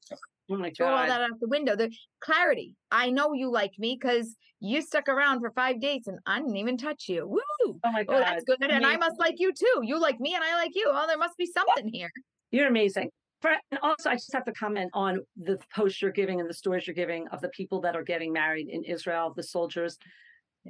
oh 0.49 0.57
my 0.57 0.71
throw 0.75 0.87
all 0.87 1.07
that 1.07 1.21
out 1.21 1.39
the 1.39 1.47
window. 1.47 1.75
The 1.75 1.91
clarity. 2.19 2.75
I 2.91 3.09
know 3.09 3.33
you 3.33 3.49
like 3.49 3.71
me 3.79 3.97
because 3.99 4.35
you 4.59 4.81
stuck 4.81 5.07
around 5.07 5.39
for 5.39 5.51
five 5.51 5.79
days 5.79 6.03
and 6.07 6.19
I 6.25 6.39
didn't 6.39 6.57
even 6.57 6.77
touch 6.77 7.05
you. 7.07 7.27
Woo! 7.27 7.79
Oh 7.83 7.91
my 7.91 8.03
god. 8.03 8.15
Oh, 8.15 8.19
that's 8.19 8.43
good. 8.43 8.57
And 8.61 8.85
I 8.85 8.97
must 8.97 9.17
like 9.19 9.35
you 9.37 9.53
too. 9.53 9.81
You 9.83 9.99
like 9.99 10.19
me 10.19 10.35
and 10.35 10.43
I 10.43 10.55
like 10.55 10.71
you. 10.75 10.87
Oh, 10.87 11.07
there 11.07 11.17
must 11.17 11.37
be 11.37 11.45
something 11.45 11.89
here. 11.91 12.09
You're 12.51 12.67
amazing. 12.67 13.09
And 13.43 13.79
also, 13.81 14.09
I 14.09 14.15
just 14.15 14.33
have 14.33 14.45
to 14.45 14.51
comment 14.53 14.91
on 14.93 15.21
the 15.35 15.57
posts 15.73 16.01
you're 16.01 16.11
giving 16.11 16.39
and 16.39 16.47
the 16.47 16.53
stories 16.53 16.85
you're 16.85 16.93
giving 16.93 17.27
of 17.29 17.41
the 17.41 17.49
people 17.49 17.81
that 17.81 17.95
are 17.95 18.03
getting 18.03 18.31
married 18.31 18.69
in 18.69 18.83
Israel, 18.83 19.33
the 19.35 19.41
soldiers. 19.41 19.97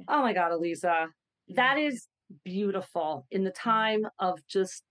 Oh 0.08 0.22
my 0.22 0.32
God, 0.32 0.52
Aleeza, 0.52 1.08
that 1.48 1.78
is 1.78 2.06
beautiful 2.44 3.26
in 3.30 3.44
the 3.44 3.50
time 3.50 4.06
of 4.18 4.38
just 4.46 4.82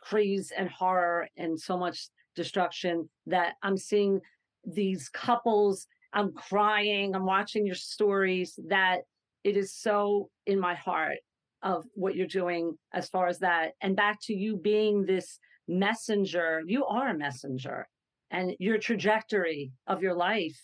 craze 0.00 0.52
and 0.56 0.68
horror 0.68 1.28
and 1.36 1.58
so 1.58 1.76
much 1.76 2.08
destruction 2.34 3.08
that 3.26 3.54
I'm 3.62 3.76
seeing 3.76 4.20
these 4.64 5.08
couples. 5.08 5.86
I'm 6.12 6.32
crying. 6.32 7.14
I'm 7.14 7.26
watching 7.26 7.66
your 7.66 7.74
stories 7.74 8.58
that 8.68 9.00
it 9.44 9.56
is 9.56 9.74
so 9.74 10.30
in 10.46 10.58
my 10.58 10.74
heart 10.74 11.18
of 11.62 11.84
what 11.94 12.14
you're 12.14 12.26
doing 12.26 12.76
as 12.94 13.08
far 13.08 13.26
as 13.26 13.38
that. 13.40 13.72
And 13.82 13.96
back 13.96 14.18
to 14.22 14.34
you 14.34 14.56
being 14.56 15.04
this 15.04 15.38
messenger, 15.66 16.62
you 16.66 16.86
are 16.86 17.08
a 17.08 17.18
messenger, 17.18 17.86
and 18.30 18.54
your 18.58 18.78
trajectory 18.78 19.72
of 19.86 20.02
your 20.02 20.14
life 20.14 20.58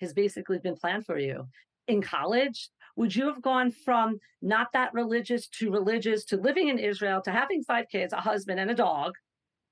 has 0.00 0.12
basically 0.12 0.58
been 0.58 0.76
planned 0.76 1.06
for 1.06 1.18
you. 1.18 1.48
In 1.88 2.02
college, 2.02 2.70
would 2.96 3.14
you 3.14 3.26
have 3.26 3.42
gone 3.42 3.70
from 3.70 4.18
not 4.42 4.68
that 4.72 4.92
religious 4.94 5.48
to 5.48 5.70
religious 5.70 6.24
to 6.26 6.36
living 6.36 6.68
in 6.68 6.78
Israel 6.78 7.20
to 7.22 7.30
having 7.30 7.62
five 7.64 7.86
kids, 7.90 8.12
a 8.12 8.20
husband, 8.20 8.60
and 8.60 8.70
a 8.70 8.74
dog? 8.74 9.12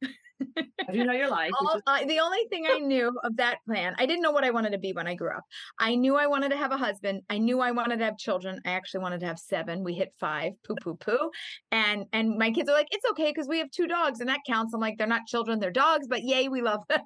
you 0.93 1.05
know 1.05 1.13
your 1.13 1.29
life. 1.31 1.53
All, 1.61 1.77
is- 1.77 1.83
uh, 1.87 2.05
the 2.05 2.19
only 2.19 2.45
thing 2.51 2.67
I 2.69 2.79
knew 2.79 3.17
of 3.23 3.37
that 3.37 3.59
plan, 3.65 3.95
I 3.99 4.07
didn't 4.07 4.23
know 4.23 4.33
what 4.33 4.43
I 4.43 4.51
wanted 4.51 4.71
to 4.73 4.79
be 4.79 4.93
when 4.93 5.07
I 5.07 5.15
grew 5.15 5.31
up. 5.31 5.45
I 5.79 5.95
knew 5.95 6.17
I 6.17 6.27
wanted 6.27 6.51
to 6.51 6.57
have 6.57 6.73
a 6.73 6.77
husband. 6.77 7.23
I 7.31 7.39
knew 7.39 7.61
I 7.61 7.71
wanted 7.71 7.99
to 8.01 8.05
have 8.05 8.19
children. 8.19 8.61
I 8.67 8.71
actually 8.73 9.01
wanted 9.03 9.21
to 9.21 9.27
have 9.27 9.39
seven. 9.39 9.85
We 9.85 9.95
hit 9.95 10.13
five. 10.19 10.53
Poo 10.67 10.75
poo 10.83 10.97
poo. 10.97 11.31
And 11.71 12.07
and 12.13 12.39
my 12.39 12.51
kids 12.51 12.69
are 12.69 12.75
like, 12.75 12.89
it's 12.91 13.09
okay 13.13 13.31
because 13.31 13.47
we 13.49 13.59
have 13.59 13.71
two 13.71 13.87
dogs 13.87 14.21
and 14.21 14.29
that 14.29 14.41
counts. 14.47 14.75
I'm 14.75 14.81
like, 14.81 14.99
they're 14.99 15.07
not 15.07 15.27
children, 15.27 15.61
they're 15.61 15.71
dogs, 15.71 16.09
but 16.09 16.23
yay, 16.23 16.49
we 16.49 16.61
love 16.63 16.81
them. 16.89 17.05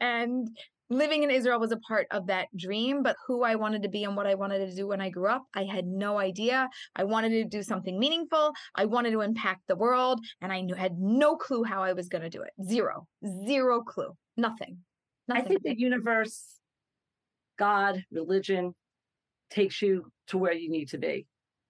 and 0.00 0.48
living 0.90 1.22
in 1.22 1.30
Israel 1.30 1.60
was 1.60 1.72
a 1.72 1.78
part 1.78 2.06
of 2.10 2.26
that 2.28 2.48
dream, 2.56 3.02
but 3.02 3.16
who 3.26 3.42
I 3.42 3.54
wanted 3.54 3.82
to 3.82 3.88
be 3.88 4.04
and 4.04 4.16
what 4.16 4.26
I 4.26 4.34
wanted 4.34 4.66
to 4.66 4.74
do 4.74 4.86
when 4.86 5.00
I 5.00 5.10
grew 5.10 5.28
up, 5.28 5.44
I 5.54 5.64
had 5.64 5.86
no 5.86 6.18
idea. 6.18 6.68
I 6.96 7.04
wanted 7.04 7.30
to 7.30 7.44
do 7.44 7.62
something 7.62 7.98
meaningful. 7.98 8.52
I 8.74 8.86
wanted 8.86 9.12
to 9.12 9.20
impact 9.20 9.62
the 9.68 9.76
world, 9.76 10.20
and 10.40 10.52
I 10.52 10.60
knew 10.60 10.74
had 10.74 10.98
no 10.98 11.36
clue 11.36 11.64
how 11.64 11.82
I 11.82 11.92
was 11.92 12.08
going 12.08 12.22
to 12.22 12.30
do 12.30 12.42
it. 12.42 12.52
Zero, 12.64 13.06
zero 13.46 13.82
clue, 13.82 14.16
nothing. 14.36 14.78
nothing. 15.26 15.44
I 15.44 15.46
think 15.46 15.62
the 15.62 15.78
universe, 15.78 16.42
God, 17.58 18.02
religion, 18.10 18.74
takes 19.50 19.82
you 19.82 20.10
to 20.28 20.38
where 20.38 20.52
you 20.52 20.70
need 20.70 20.88
to 20.90 20.98
be. 20.98 21.26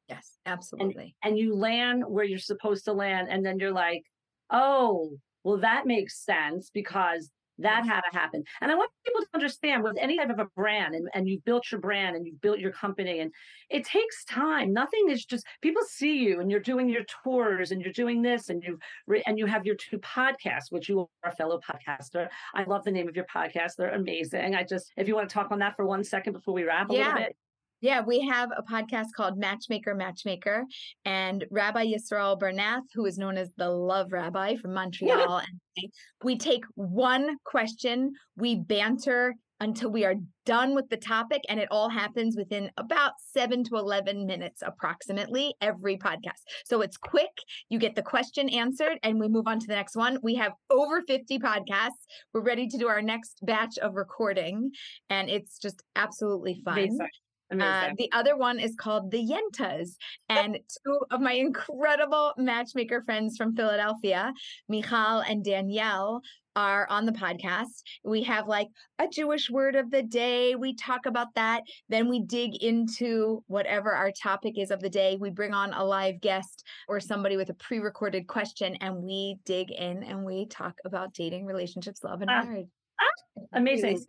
Yes, 0.09 0.33
absolutely. 0.47 1.15
And, 1.23 1.33
and 1.33 1.39
you 1.39 1.55
land 1.55 2.05
where 2.07 2.25
you're 2.25 2.39
supposed 2.39 2.85
to 2.87 2.93
land, 2.93 3.29
and 3.31 3.45
then 3.45 3.59
you're 3.59 3.73
like, 3.73 4.03
oh, 4.51 5.17
well, 5.45 5.59
that 5.59 5.87
makes 5.87 6.25
sense 6.25 6.71
because 6.73 7.31
that 7.59 7.87
had 7.87 8.01
to 8.01 8.19
happen. 8.19 8.45
And 8.61 8.71
I 8.71 8.75
want 8.75 8.91
people 9.05 9.23
to 9.23 9.29
understand 9.35 9.83
with 9.83 9.97
any 9.99 10.17
type 10.17 10.31
of 10.31 10.39
a 10.39 10.47
brand 10.57 10.95
and, 10.95 11.09
and 11.15 11.29
you've 11.29 11.45
built 11.45 11.71
your 11.71 11.81
brand 11.81 12.17
and 12.17 12.27
you've 12.27 12.41
built 12.41 12.59
your 12.59 12.73
company 12.73 13.21
and 13.21 13.33
it 13.71 13.85
takes 13.85 14.25
time. 14.25 14.73
Nothing 14.73 15.09
is 15.11 15.25
just 15.25 15.47
people 15.61 15.83
see 15.87 16.19
you 16.19 16.41
and 16.41 16.51
you're 16.51 16.61
doing 16.61 16.89
your 16.89 17.05
tours 17.25 17.71
and 17.71 17.83
you're 17.83 17.93
doing 17.93 18.23
this 18.23 18.49
and 18.49 18.63
you 18.63 18.79
and 19.27 19.39
you 19.39 19.47
have 19.47 19.67
your 19.67 19.77
two 19.77 19.99
podcasts, 19.99 20.71
which 20.71 20.89
you 20.89 21.01
are 21.01 21.31
a 21.31 21.35
fellow 21.35 21.59
podcaster. 21.59 22.29
I 22.55 22.65
love 22.65 22.85
the 22.85 22.91
name 22.91 23.09
of 23.09 23.17
your 23.17 23.27
podcast. 23.27 23.73
They're 23.77 23.95
amazing. 23.95 24.55
I 24.55 24.65
just 24.65 24.93
if 24.97 25.09
you 25.09 25.15
want 25.15 25.29
to 25.29 25.35
talk 25.35 25.51
on 25.51 25.59
that 25.61 25.77
for 25.77 25.87
one 25.87 26.05
second 26.05 26.33
before 26.33 26.55
we 26.55 26.65
wrap 26.65 26.91
a 26.91 26.95
yeah. 26.95 27.07
little 27.07 27.19
bit. 27.21 27.37
Yeah, 27.81 28.01
we 28.01 28.21
have 28.29 28.51
a 28.57 28.63
podcast 28.63 29.09
called 29.17 29.39
Matchmaker 29.39 29.95
Matchmaker, 29.95 30.65
and 31.05 31.45
Rabbi 31.51 31.87
Yisroel 31.87 32.39
Bernath, 32.39 32.83
who 32.95 33.07
is 33.07 33.19
known 33.19 33.37
as 33.37 33.51
the 33.57 33.69
Love 33.69 34.13
Rabbi 34.13 34.57
from 34.57 34.75
Montreal. 34.79 35.39
and 35.39 35.91
we 36.25 36.37
take 36.37 36.65
one 36.75 37.37
question, 37.45 38.13
we 38.37 38.57
banter 38.57 39.35
until 39.61 39.91
we 39.91 40.05
are 40.05 40.15
done 40.47 40.75
with 40.75 40.89
the 40.89 40.97
topic, 40.97 41.43
and 41.49 41.59
it 41.59 41.69
all 41.71 41.89
happens 41.89 42.37
within 42.37 42.71
about 42.77 43.13
seven 43.33 43.65
to 43.65 43.77
11 43.77 44.25
minutes 44.27 44.63
approximately 44.65 45.55
every 45.61 45.97
podcast. 45.97 46.43
So 46.65 46.81
it's 46.81 46.97
quick, 46.97 47.31
you 47.69 47.79
get 47.79 47.95
the 47.95 48.03
question 48.03 48.49
answered, 48.49 48.99
and 49.03 49.19
we 49.19 49.29
move 49.29 49.47
on 49.47 49.59
to 49.59 49.67
the 49.67 49.75
next 49.75 49.97
one. 49.97 50.19
We 50.23 50.37
have 50.37 50.53
over 50.71 51.03
50 51.07 51.39
podcasts. 51.41 52.07
We're 52.33 52.43
ready 52.43 52.69
to 52.69 52.79
do 52.79 52.89
our 52.89 53.03
next 53.03 53.41
batch 53.43 53.79
of 53.79 53.95
recording, 53.95 54.71
and 55.11 55.29
it's 55.29 55.59
just 55.59 55.83
absolutely 55.97 56.61
fun. 56.65 56.79
Amazing. 56.79 57.09
Uh, 57.51 57.91
the 57.97 58.11
other 58.13 58.37
one 58.37 58.59
is 58.59 58.75
called 58.77 59.11
the 59.11 59.25
Yentas. 59.25 59.97
And 60.29 60.59
two 60.87 61.01
of 61.11 61.21
my 61.21 61.33
incredible 61.33 62.35
matchmaker 62.37 63.03
friends 63.03 63.37
from 63.37 63.57
Philadelphia, 63.57 64.33
Michal 64.69 65.21
and 65.21 65.45
Danielle, 65.45 66.21
are 66.57 66.89
on 66.91 67.07
the 67.07 67.13
podcast. 67.13 67.83
We 68.03 68.25
have 68.25 68.49
like 68.49 68.67
a 68.99 69.07
Jewish 69.07 69.49
word 69.49 69.77
of 69.77 69.93
the 69.93 70.03
day. 70.03 70.57
We 70.57 70.75
talk 70.75 71.07
about 71.07 71.29
that. 71.37 71.63
Then 71.89 72.09
we 72.09 72.21
dig 72.21 72.63
into 72.63 73.45
whatever 73.47 73.93
our 73.93 74.11
topic 74.11 74.59
is 74.59 74.73
of 74.73 74.81
the 74.81 74.91
day. 74.91 75.17
We 75.21 75.31
bring 75.31 75.55
on 75.55 75.73
a 75.73 75.85
live 75.85 76.21
guest 76.21 76.65
or 76.89 76.99
somebody 76.99 77.37
with 77.37 77.51
a 77.51 77.55
pre 77.55 77.79
recorded 77.79 78.27
question 78.27 78.75
and 78.81 78.97
we 78.97 79.37
dig 79.45 79.71
in 79.71 80.03
and 80.03 80.25
we 80.25 80.47
talk 80.47 80.75
about 80.85 81.15
dating, 81.15 81.47
relationships, 81.47 82.03
love, 82.03 82.23
and 82.23 82.31
uh, 82.31 82.43
marriage. 82.43 82.67
Ah, 83.01 83.43
amazing. 83.53 83.95
Really 83.95 84.05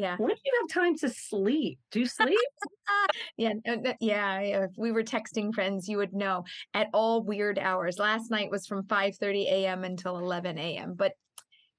yeah. 0.00 0.16
When 0.16 0.30
do 0.30 0.40
you 0.42 0.52
have 0.62 0.82
time 0.82 0.96
to 0.98 1.10
sleep? 1.10 1.78
Do 1.90 2.00
you 2.00 2.06
sleep? 2.06 2.38
yeah, 3.36 3.52
yeah. 4.00 4.38
If 4.40 4.70
we 4.78 4.92
were 4.92 5.02
texting 5.02 5.54
friends, 5.54 5.88
you 5.88 5.98
would 5.98 6.14
know 6.14 6.44
at 6.72 6.88
all 6.94 7.22
weird 7.22 7.58
hours. 7.58 7.98
Last 7.98 8.30
night 8.30 8.50
was 8.50 8.66
from 8.66 8.86
5 8.86 9.16
30 9.16 9.46
a.m. 9.48 9.84
until 9.84 10.16
11 10.18 10.56
a.m. 10.56 10.94
But 10.94 11.12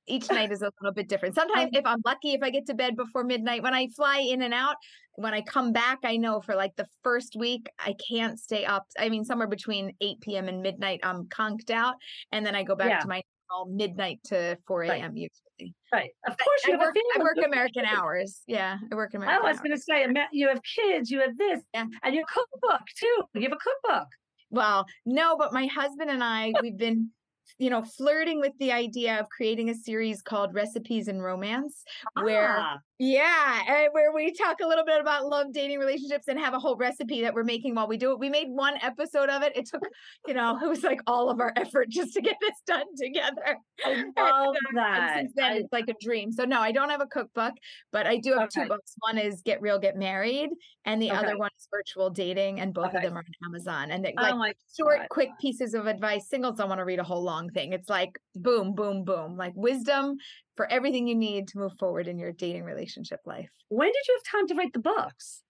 each 0.07 0.29
night 0.29 0.51
is 0.51 0.61
a 0.61 0.71
little 0.81 0.93
bit 0.93 1.09
different. 1.09 1.33
Sometimes, 1.41 1.71
if 1.73 1.85
I'm 1.85 2.01
lucky, 2.05 2.33
if 2.33 2.43
I 2.43 2.51
get 2.51 2.67
to 2.67 2.75
bed 2.75 2.95
before 2.95 3.23
midnight, 3.23 3.63
when 3.63 3.73
I 3.73 3.87
fly 3.95 4.19
in 4.19 4.43
and 4.43 4.53
out, 4.53 4.75
when 5.15 5.33
I 5.33 5.41
come 5.41 5.73
back, 5.73 5.99
I 6.03 6.17
know 6.17 6.41
for 6.41 6.55
like 6.55 6.75
the 6.75 6.87
first 7.03 7.35
week, 7.35 7.69
I 7.79 7.95
can't 8.07 8.39
stay 8.39 8.65
up. 8.65 8.85
I 8.99 9.09
mean, 9.09 9.25
somewhere 9.25 9.47
between 9.47 9.93
8 9.99 10.21
p.m. 10.21 10.47
and 10.47 10.61
midnight, 10.61 10.99
I'm 11.01 11.25
conked 11.25 11.71
out. 11.71 11.95
And 12.31 12.45
then 12.45 12.53
I 12.53 12.61
go 12.61 12.75
back 12.75 12.89
yeah. 12.89 12.99
to 12.99 13.07
my 13.07 13.23
normal 13.49 13.75
midnight 13.75 14.19
to 14.25 14.59
4 14.67 14.79
Right. 14.79 15.01
a.m. 15.01 15.17
usually. 15.17 15.50
Right. 15.93 16.11
Of 16.27 16.37
course, 16.37 16.61
you 16.65 16.73
I 16.73 16.77
have 16.77 16.81
work, 16.81 16.95
I 17.15 17.19
work 17.19 17.37
American 17.45 17.85
hours. 17.85 18.41
Yeah, 18.47 18.77
I 18.91 18.95
work 18.95 19.13
American 19.13 19.35
Hours. 19.35 19.45
I 19.45 19.51
was 19.51 19.59
going 19.59 19.71
to 19.75 19.81
say, 19.81 20.07
you 20.31 20.47
have 20.47 20.61
kids, 20.63 21.11
you 21.11 21.19
have 21.21 21.37
this, 21.37 21.61
Yeah. 21.73 21.85
and 22.03 22.15
you 22.15 22.21
have 22.21 22.27
a 22.29 22.39
cookbook 22.59 22.81
too. 22.97 23.23
You 23.35 23.41
have 23.43 23.51
a 23.53 23.57
cookbook. 23.57 24.07
Well, 24.49 24.85
no, 25.05 25.37
but 25.37 25.53
my 25.53 25.65
husband 25.67 26.09
and 26.09 26.23
I, 26.23 26.53
we've 26.61 26.77
been, 26.77 27.09
you 27.57 27.69
know, 27.69 27.83
flirting 27.83 28.39
with 28.39 28.53
the 28.59 28.71
idea 28.71 29.19
of 29.19 29.29
creating 29.29 29.69
a 29.69 29.75
series 29.75 30.21
called 30.21 30.53
Recipes 30.53 31.07
in 31.07 31.21
Romance, 31.21 31.83
where 32.21 32.57
Ah, 32.57 32.77
Yeah, 33.03 33.61
and 33.67 33.87
where 33.93 34.13
we 34.13 34.31
talk 34.31 34.57
a 34.63 34.67
little 34.67 34.85
bit 34.85 35.01
about 35.01 35.25
love, 35.25 35.47
dating, 35.53 35.79
relationships, 35.79 36.27
and 36.27 36.37
have 36.39 36.53
a 36.53 36.59
whole 36.59 36.75
recipe 36.75 37.23
that 37.23 37.33
we're 37.33 37.43
making 37.43 37.73
while 37.73 37.87
we 37.87 37.97
do 37.97 38.11
it. 38.11 38.19
We 38.19 38.29
made 38.29 38.45
one 38.47 38.75
episode 38.79 39.27
of 39.27 39.41
it. 39.41 39.57
It 39.57 39.65
took, 39.67 39.81
you 40.27 40.35
know, 40.35 40.59
it 40.63 40.67
was 40.67 40.83
like 40.83 40.99
all 41.07 41.31
of 41.31 41.39
our 41.39 41.51
effort 41.55 41.89
just 41.89 42.13
to 42.13 42.21
get 42.21 42.35
this 42.39 42.53
done 42.67 42.85
together. 42.95 43.57
I 43.83 44.03
love 44.19 44.55
and 44.69 44.77
that. 44.77 45.15
since 45.17 45.31
then, 45.35 45.51
I- 45.53 45.55
it's 45.55 45.73
like 45.73 45.87
a 45.87 45.95
dream. 45.99 46.31
So 46.31 46.45
no, 46.45 46.59
I 46.61 46.71
don't 46.71 46.91
have 46.91 47.01
a 47.01 47.07
cookbook, 47.07 47.53
but 47.91 48.05
I 48.05 48.17
do 48.17 48.33
have 48.37 48.49
two 48.49 48.67
books. 48.67 48.93
One 48.99 49.17
is 49.17 49.41
Get 49.41 49.63
Real, 49.63 49.79
Get 49.79 49.97
Married, 49.97 50.51
and 50.85 51.01
the 51.01 51.09
Okay. 51.09 51.17
other 51.17 51.37
one 51.39 51.49
is 51.57 51.67
Virtual 51.71 52.11
Dating, 52.11 52.59
and 52.59 52.71
both 52.71 52.93
of 52.93 53.01
them 53.01 53.15
are 53.17 53.23
on 53.25 53.49
Amazon. 53.49 53.89
And 53.89 54.05
they 54.05 54.13
oh 54.15 54.21
like 54.21 54.35
my 54.35 54.53
short, 54.77 54.99
God. 54.99 55.09
quick 55.09 55.29
pieces 55.41 55.73
of 55.73 55.87
advice. 55.87 56.29
Singles 56.29 56.57
don't 56.59 56.69
want 56.69 56.77
to 56.77 56.85
read 56.85 56.99
a 56.99 57.03
whole 57.03 57.23
long 57.23 57.49
thing. 57.49 57.73
It's 57.73 57.89
like 57.89 58.11
boom, 58.35 58.75
boom, 58.75 59.03
boom, 59.05 59.37
like 59.37 59.53
wisdom 59.55 60.17
for 60.55 60.71
everything 60.71 61.07
you 61.07 61.15
need 61.15 61.47
to 61.49 61.59
move 61.59 61.73
forward 61.79 62.07
in 62.07 62.17
your 62.17 62.31
dating 62.31 62.63
relationship 62.63 63.19
life. 63.25 63.49
When 63.69 63.87
did 63.87 64.07
you 64.07 64.19
have 64.19 64.39
time 64.39 64.47
to 64.47 64.55
write 64.55 64.73
the 64.73 64.79
books? 64.79 65.43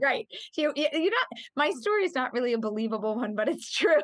Right. 0.00 0.28
You, 0.56 0.72
you, 0.76 1.10
not, 1.10 1.40
my 1.56 1.70
story 1.70 2.04
is 2.04 2.14
not 2.14 2.32
really 2.32 2.52
a 2.52 2.58
believable 2.58 3.16
one, 3.16 3.34
but 3.34 3.48
it's 3.48 3.70
true. 3.76 3.96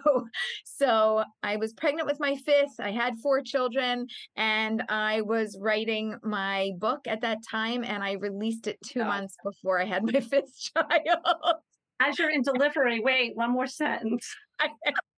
So 0.64 1.24
I 1.42 1.56
was 1.56 1.72
pregnant 1.74 2.08
with 2.08 2.20
my 2.20 2.36
fifth. 2.36 2.80
I 2.80 2.90
had 2.90 3.18
four 3.18 3.42
children 3.42 4.06
and 4.36 4.82
I 4.88 5.20
was 5.22 5.56
writing 5.60 6.16
my 6.22 6.70
book 6.78 7.06
at 7.06 7.20
that 7.22 7.38
time 7.48 7.84
and 7.84 8.02
I 8.02 8.12
released 8.12 8.66
it 8.66 8.78
two 8.84 9.00
oh. 9.00 9.06
months 9.06 9.36
before 9.44 9.80
I 9.80 9.84
had 9.84 10.04
my 10.04 10.20
fifth 10.20 10.58
child. 10.74 11.56
As 12.00 12.18
you're 12.18 12.30
in 12.30 12.42
delivery, 12.42 13.00
wait, 13.00 13.36
one 13.36 13.52
more 13.52 13.66
sentence. 13.66 14.34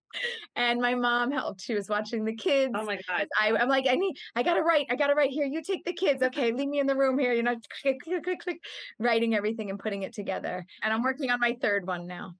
and 0.55 0.81
my 0.81 0.95
mom 0.95 1.31
helped. 1.31 1.61
She 1.61 1.73
was 1.73 1.89
watching 1.89 2.25
the 2.25 2.33
oh 2.33 2.43
kids. 2.43 2.73
Oh 2.75 2.85
my 2.85 2.99
God. 3.07 3.27
I, 3.39 3.51
I'm 3.55 3.69
like, 3.69 3.85
I 3.89 3.95
need, 3.95 4.15
I 4.35 4.43
gotta 4.43 4.63
write, 4.63 4.87
I 4.89 4.95
gotta 4.95 5.15
write 5.15 5.31
here. 5.31 5.45
You 5.45 5.61
take 5.61 5.85
the 5.85 5.93
kids. 5.93 6.21
Okay, 6.23 6.51
leave 6.51 6.69
me 6.69 6.79
in 6.79 6.87
the 6.87 6.95
room 6.95 7.17
here. 7.19 7.33
You 7.33 7.43
know, 7.43 7.55
click, 7.81 7.97
click, 8.03 8.23
click, 8.23 8.39
click, 8.39 8.59
writing 8.99 9.35
everything 9.35 9.69
and 9.69 9.79
putting 9.79 10.03
it 10.03 10.13
together. 10.13 10.65
And 10.83 10.93
I'm 10.93 11.03
working 11.03 11.29
on 11.29 11.39
my 11.39 11.55
third 11.61 11.87
one 11.87 12.07
now. 12.07 12.33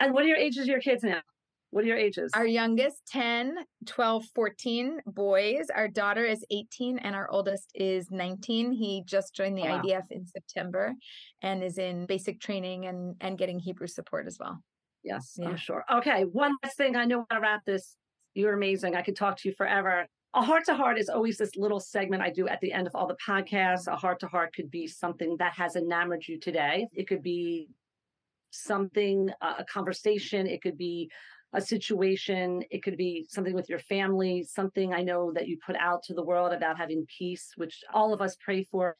And 0.00 0.12
what 0.12 0.24
are 0.24 0.28
your 0.28 0.36
ages 0.36 0.62
of 0.62 0.68
your 0.68 0.80
kids 0.80 1.02
now? 1.02 1.22
What 1.70 1.84
are 1.84 1.88
your 1.88 1.96
ages? 1.96 2.30
Our 2.34 2.46
youngest, 2.46 3.02
10, 3.08 3.56
12, 3.86 4.24
14 4.34 5.00
boys. 5.06 5.66
Our 5.74 5.88
daughter 5.88 6.24
is 6.24 6.44
18 6.50 6.98
and 6.98 7.14
our 7.14 7.28
oldest 7.30 7.70
is 7.74 8.10
19. 8.10 8.72
He 8.72 9.02
just 9.04 9.34
joined 9.34 9.58
the 9.58 9.62
Oh, 9.62 9.76
wow. 9.76 9.82
IDF 9.82 10.04
in 10.10 10.24
September 10.26 10.94
and 11.42 11.62
is 11.62 11.78
in 11.78 12.06
basic 12.06 12.40
training 12.40 12.86
and, 12.86 13.16
and 13.20 13.36
getting 13.36 13.58
Hebrew 13.58 13.88
support 13.88 14.26
as 14.26 14.38
well. 14.38 14.62
Yes, 15.06 15.36
Yeah. 15.38 15.48
I'm 15.48 15.56
sure. 15.56 15.84
Okay, 15.90 16.24
one 16.24 16.56
last 16.62 16.76
thing. 16.76 16.96
I 16.96 17.04
know 17.04 17.24
how 17.30 17.36
to 17.36 17.40
wrap 17.40 17.64
this. 17.64 17.96
You're 18.34 18.54
amazing. 18.54 18.96
I 18.96 19.02
could 19.02 19.16
talk 19.16 19.38
to 19.38 19.48
you 19.48 19.54
forever. 19.54 20.06
A 20.34 20.42
heart 20.42 20.64
to 20.66 20.74
heart 20.74 20.98
is 20.98 21.08
always 21.08 21.38
this 21.38 21.56
little 21.56 21.80
segment 21.80 22.22
I 22.22 22.30
do 22.30 22.48
at 22.48 22.60
the 22.60 22.72
end 22.72 22.86
of 22.86 22.94
all 22.94 23.06
the 23.06 23.16
podcasts. 23.26 23.86
A 23.86 23.96
heart 23.96 24.20
to 24.20 24.26
heart 24.26 24.54
could 24.54 24.70
be 24.70 24.86
something 24.86 25.36
that 25.38 25.54
has 25.54 25.76
enamored 25.76 26.26
you 26.26 26.38
today. 26.38 26.88
It 26.92 27.08
could 27.08 27.22
be 27.22 27.68
something, 28.50 29.30
uh, 29.40 29.54
a 29.58 29.64
conversation. 29.64 30.46
It 30.46 30.60
could 30.60 30.76
be 30.76 31.10
a 31.54 31.60
situation. 31.60 32.62
It 32.70 32.82
could 32.82 32.96
be 32.96 33.26
something 33.30 33.54
with 33.54 33.68
your 33.70 33.78
family, 33.78 34.42
something 34.42 34.92
I 34.92 35.02
know 35.02 35.32
that 35.32 35.48
you 35.48 35.56
put 35.64 35.76
out 35.76 36.02
to 36.04 36.14
the 36.14 36.22
world 36.24 36.52
about 36.52 36.76
having 36.76 37.06
peace, 37.06 37.52
which 37.56 37.82
all 37.94 38.12
of 38.12 38.20
us 38.20 38.36
pray 38.44 38.64
for. 38.64 38.96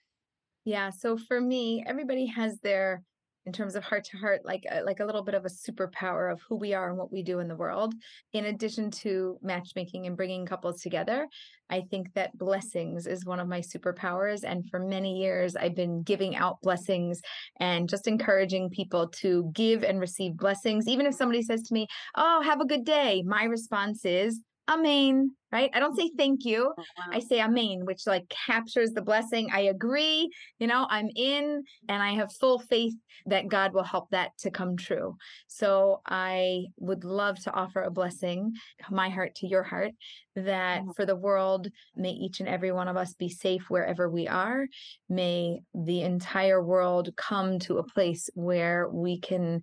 Yeah. 0.64 0.90
So 0.90 1.18
for 1.18 1.40
me, 1.40 1.84
everybody 1.86 2.26
has 2.26 2.58
their, 2.60 3.02
in 3.46 3.52
terms 3.52 3.76
of 3.76 3.84
heart 3.84 4.04
to 4.04 4.18
heart, 4.18 4.44
like 4.44 4.64
a, 4.70 4.82
like 4.82 5.00
a 5.00 5.04
little 5.04 5.22
bit 5.22 5.34
of 5.34 5.44
a 5.44 5.48
superpower 5.48 6.32
of 6.32 6.40
who 6.48 6.56
we 6.56 6.74
are 6.74 6.88
and 6.88 6.98
what 6.98 7.12
we 7.12 7.22
do 7.22 7.38
in 7.38 7.46
the 7.48 7.56
world. 7.56 7.94
In 8.32 8.46
addition 8.46 8.90
to 9.02 9.38
matchmaking 9.40 10.06
and 10.06 10.16
bringing 10.16 10.44
couples 10.44 10.82
together, 10.82 11.28
I 11.70 11.82
think 11.90 12.12
that 12.14 12.36
blessings 12.36 13.06
is 13.06 13.24
one 13.24 13.40
of 13.40 13.48
my 13.48 13.60
superpowers. 13.60 14.40
And 14.44 14.68
for 14.68 14.80
many 14.80 15.20
years, 15.20 15.54
I've 15.56 15.76
been 15.76 16.02
giving 16.02 16.34
out 16.36 16.60
blessings 16.60 17.20
and 17.60 17.88
just 17.88 18.08
encouraging 18.08 18.70
people 18.70 19.08
to 19.20 19.50
give 19.54 19.84
and 19.84 20.00
receive 20.00 20.36
blessings. 20.36 20.88
Even 20.88 21.06
if 21.06 21.14
somebody 21.14 21.42
says 21.42 21.62
to 21.62 21.74
me, 21.74 21.86
"Oh, 22.16 22.42
have 22.42 22.60
a 22.60 22.66
good 22.66 22.84
day," 22.84 23.22
my 23.24 23.44
response 23.44 24.04
is, 24.04 24.42
"Amen." 24.68 25.36
Right? 25.52 25.70
I 25.72 25.78
don't 25.80 25.96
say 25.96 26.10
thank 26.18 26.44
you. 26.44 26.74
I 27.10 27.20
say 27.20 27.40
amen, 27.40 27.84
which 27.84 28.06
like 28.06 28.28
captures 28.28 28.90
the 28.90 29.00
blessing. 29.00 29.48
I 29.52 29.60
agree, 29.60 30.28
you 30.58 30.66
know, 30.66 30.86
I'm 30.90 31.08
in 31.14 31.62
and 31.88 32.02
I 32.02 32.10
have 32.14 32.32
full 32.32 32.58
faith 32.58 32.94
that 33.26 33.48
God 33.48 33.72
will 33.72 33.84
help 33.84 34.10
that 34.10 34.36
to 34.38 34.50
come 34.50 34.76
true. 34.76 35.16
So 35.46 36.02
I 36.04 36.66
would 36.78 37.04
love 37.04 37.38
to 37.44 37.52
offer 37.54 37.82
a 37.82 37.90
blessing, 37.92 38.52
my 38.90 39.08
heart 39.08 39.36
to 39.36 39.46
your 39.46 39.62
heart, 39.62 39.92
that 40.34 40.82
Mhm. 40.82 40.94
for 40.96 41.06
the 41.06 41.16
world, 41.16 41.68
may 41.94 42.10
each 42.10 42.40
and 42.40 42.48
every 42.48 42.72
one 42.72 42.88
of 42.88 42.96
us 42.96 43.14
be 43.14 43.28
safe 43.28 43.70
wherever 43.70 44.10
we 44.10 44.26
are. 44.28 44.66
May 45.08 45.60
the 45.72 46.02
entire 46.02 46.62
world 46.62 47.16
come 47.16 47.60
to 47.60 47.78
a 47.78 47.84
place 47.86 48.28
where 48.34 48.88
we 48.90 49.20
can 49.20 49.62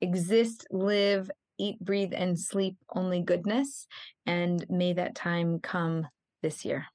exist, 0.00 0.66
live, 0.70 1.30
eat, 1.60 1.80
breathe, 1.80 2.12
and 2.14 2.38
sleep 2.38 2.76
only 2.94 3.20
goodness. 3.20 3.86
And 4.26 4.64
may 4.70 4.92
that 4.94 5.14
time 5.14 5.60
come 5.60 6.06
this 6.42 6.64
year. 6.64 6.86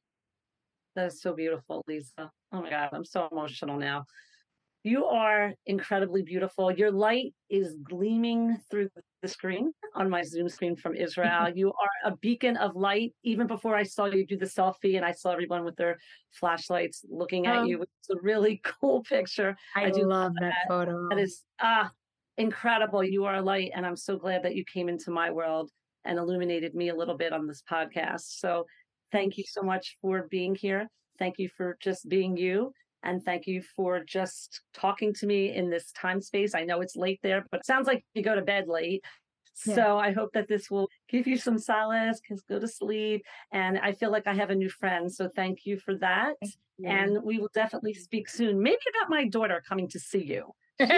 That 0.96 1.08
is 1.08 1.22
so 1.22 1.34
beautiful, 1.34 1.84
Lisa. 1.88 2.32
Oh 2.52 2.62
my 2.62 2.70
God, 2.70 2.90
I'm 2.94 3.06
so 3.06 3.28
emotional 3.32 3.78
now. 3.78 4.06
You 4.84 5.06
are 5.06 5.54
incredibly 5.66 6.22
beautiful. 6.22 6.72
Your 6.72 6.92
light 6.92 7.34
is 7.50 7.76
gleaming 7.84 8.58
through 8.70 8.90
the 9.22 9.28
screen 9.28 9.72
on 9.96 10.10
my 10.10 10.22
Zoom 10.22 10.48
screen 10.48 10.76
from 10.76 10.96
Israel. 10.96 11.50
you 11.56 11.70
are 11.70 12.12
a 12.12 12.16
beacon 12.18 12.56
of 12.58 12.76
light. 12.76 13.14
Even 13.24 13.48
before 13.48 13.76
I 13.76 13.84
saw 13.84 14.06
you 14.06 14.26
do 14.26 14.38
the 14.38 14.46
selfie 14.46 14.96
and 14.96 15.04
I 15.04 15.12
saw 15.12 15.32
everyone 15.32 15.66
with 15.66 15.76
their 15.76 15.98
flashlights 16.40 17.04
looking 17.10 17.48
at 17.48 17.62
Oh. 17.62 17.64
you, 17.64 17.82
it's 17.82 18.10
a 18.12 18.22
really 18.22 18.62
cool 18.80 19.04
picture. 19.04 19.58
I, 19.76 19.86
I 19.86 19.90
do 19.90 20.06
love 20.06 20.34
that 20.40 20.54
photo. 20.68 21.10
That 21.10 21.20
is 21.20 21.44
ah 21.60 21.90
incredible. 22.38 23.04
You 23.04 23.26
are 23.26 23.36
a 23.36 23.42
light, 23.42 23.72
and 23.76 23.86
I'm 23.86 23.96
so 23.96 24.18
glad 24.18 24.44
that 24.44 24.56
you 24.56 24.64
came 24.66 24.90
into 24.90 25.12
my 25.12 25.32
world 25.32 25.72
and 26.04 26.20
illuminated 26.20 26.76
me 26.76 26.90
a 26.90 26.96
little 26.96 27.18
bit 27.18 27.34
on 27.34 27.48
this 27.48 27.64
podcast. 27.70 28.40
So 28.40 28.66
thank 29.12 29.38
you 29.38 29.44
so 29.48 29.62
much 29.62 29.98
for 30.02 30.28
being 30.30 30.56
here. 30.56 30.88
Thank 31.18 31.40
you 31.40 31.50
for 31.56 31.78
just 31.82 32.08
being 32.10 32.38
you. 32.38 32.72
And 33.04 33.24
thank 33.24 33.46
you 33.46 33.62
for 33.76 34.04
just 34.04 34.62
talking 34.74 35.14
to 35.16 35.28
me 35.28 35.54
in 35.54 35.70
this 35.70 35.92
time 35.92 36.22
space. 36.22 36.56
I 36.56 36.64
know 36.64 36.82
it's 36.82 36.96
late 36.96 37.20
there, 37.22 37.46
but 37.52 37.60
it 37.60 37.66
sounds 37.66 37.88
like 37.88 38.04
you 38.14 38.24
go 38.24 38.36
to 38.36 38.42
bed 38.42 38.68
late. 38.68 39.04
Yeah. 39.66 39.76
So 39.76 39.98
I 39.98 40.12
hope 40.12 40.32
that 40.34 40.48
this 40.48 40.70
will 40.70 40.90
give 41.08 41.28
you 41.28 41.38
some 41.38 41.58
solace, 41.58 42.20
because 42.20 42.44
go 42.44 42.60
to 42.60 42.68
sleep. 42.68 43.24
And 43.52 43.78
I 43.78 43.94
feel 43.94 44.12
like 44.12 44.28
I 44.28 44.34
have 44.34 44.50
a 44.50 44.56
new 44.56 44.70
friend. 44.70 45.12
So 45.12 45.30
thank 45.36 45.66
you 45.66 45.78
for 45.78 45.96
that. 46.00 46.34
And 46.84 47.24
we 47.24 47.40
will 47.40 47.52
definitely 47.54 47.94
speak 47.94 48.28
soon, 48.28 48.62
maybe 48.62 48.78
about 48.90 49.10
my 49.10 49.28
daughter 49.28 49.64
coming 49.68 49.88
to 49.90 50.00
see 50.00 50.24
you. 50.24 50.52
Get 50.80 50.92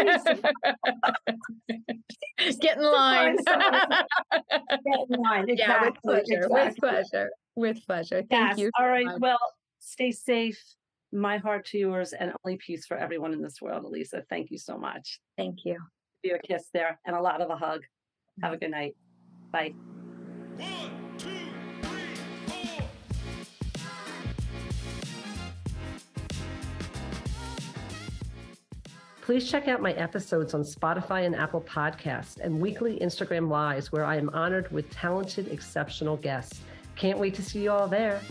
in 2.78 2.84
line. 2.84 3.38
Get 3.46 5.00
in 5.10 5.22
line. 5.22 5.46
Yeah, 5.48 5.82
with 5.82 5.90
Exactly, 6.00 6.00
pleasure. 6.04 6.48
With 6.50 6.76
pleasure. 6.78 7.30
With 7.56 7.86
pleasure. 7.86 8.24
Thank 8.30 8.50
Yes. 8.50 8.58
you. 8.58 8.72
All 8.80 8.86
so 8.86 8.90
right. 8.90 9.06
much. 9.06 9.20
Well, 9.20 9.40
stay 9.80 10.12
safe. 10.12 10.62
My 11.12 11.38
heart 11.38 11.66
to 11.68 11.78
yours 11.78 12.14
and 12.14 12.34
only 12.44 12.58
peace 12.58 12.86
for 12.86 12.98
everyone 12.98 13.34
in 13.34 13.42
this 13.42 13.62
world, 13.62 13.86
Aleeza. 13.86 14.24
Thank 14.30 14.52
you 14.52 14.58
so 14.58 14.78
much. 14.78 15.20
Thank 15.38 15.64
you. 15.64 15.78
Give 16.24 16.32
you 16.32 16.36
a 16.36 16.40
kiss 16.40 16.70
there 16.74 17.00
and 17.06 17.16
a 17.16 17.22
lot 17.22 17.42
of 17.42 17.50
a 17.50 17.56
hug. 17.56 17.84
Have 18.42 18.54
a 18.54 18.56
mm-hmm. 18.56 18.66
good 18.66 18.72
night. 18.72 18.96
Bye. 19.52 19.74
Please 29.28 29.52
check 29.52 29.68
out 29.68 29.82
my 29.82 29.92
episodes 29.92 30.54
on 30.54 30.62
Spotify 30.62 31.26
and 31.26 31.36
Apple 31.36 31.60
Podcasts 31.60 32.40
and 32.40 32.62
weekly 32.62 32.98
Instagram 33.02 33.50
Lives, 33.50 33.92
where 33.92 34.06
I 34.06 34.16
am 34.16 34.30
honored 34.30 34.72
with 34.72 34.90
talented, 34.90 35.50
exceptional 35.50 36.16
guests. 36.16 36.62
Can't 36.96 37.20
wait 37.20 37.34
to 37.34 37.44
see 37.44 37.62
you 37.62 37.72
all 37.72 37.90
there. 37.90 38.22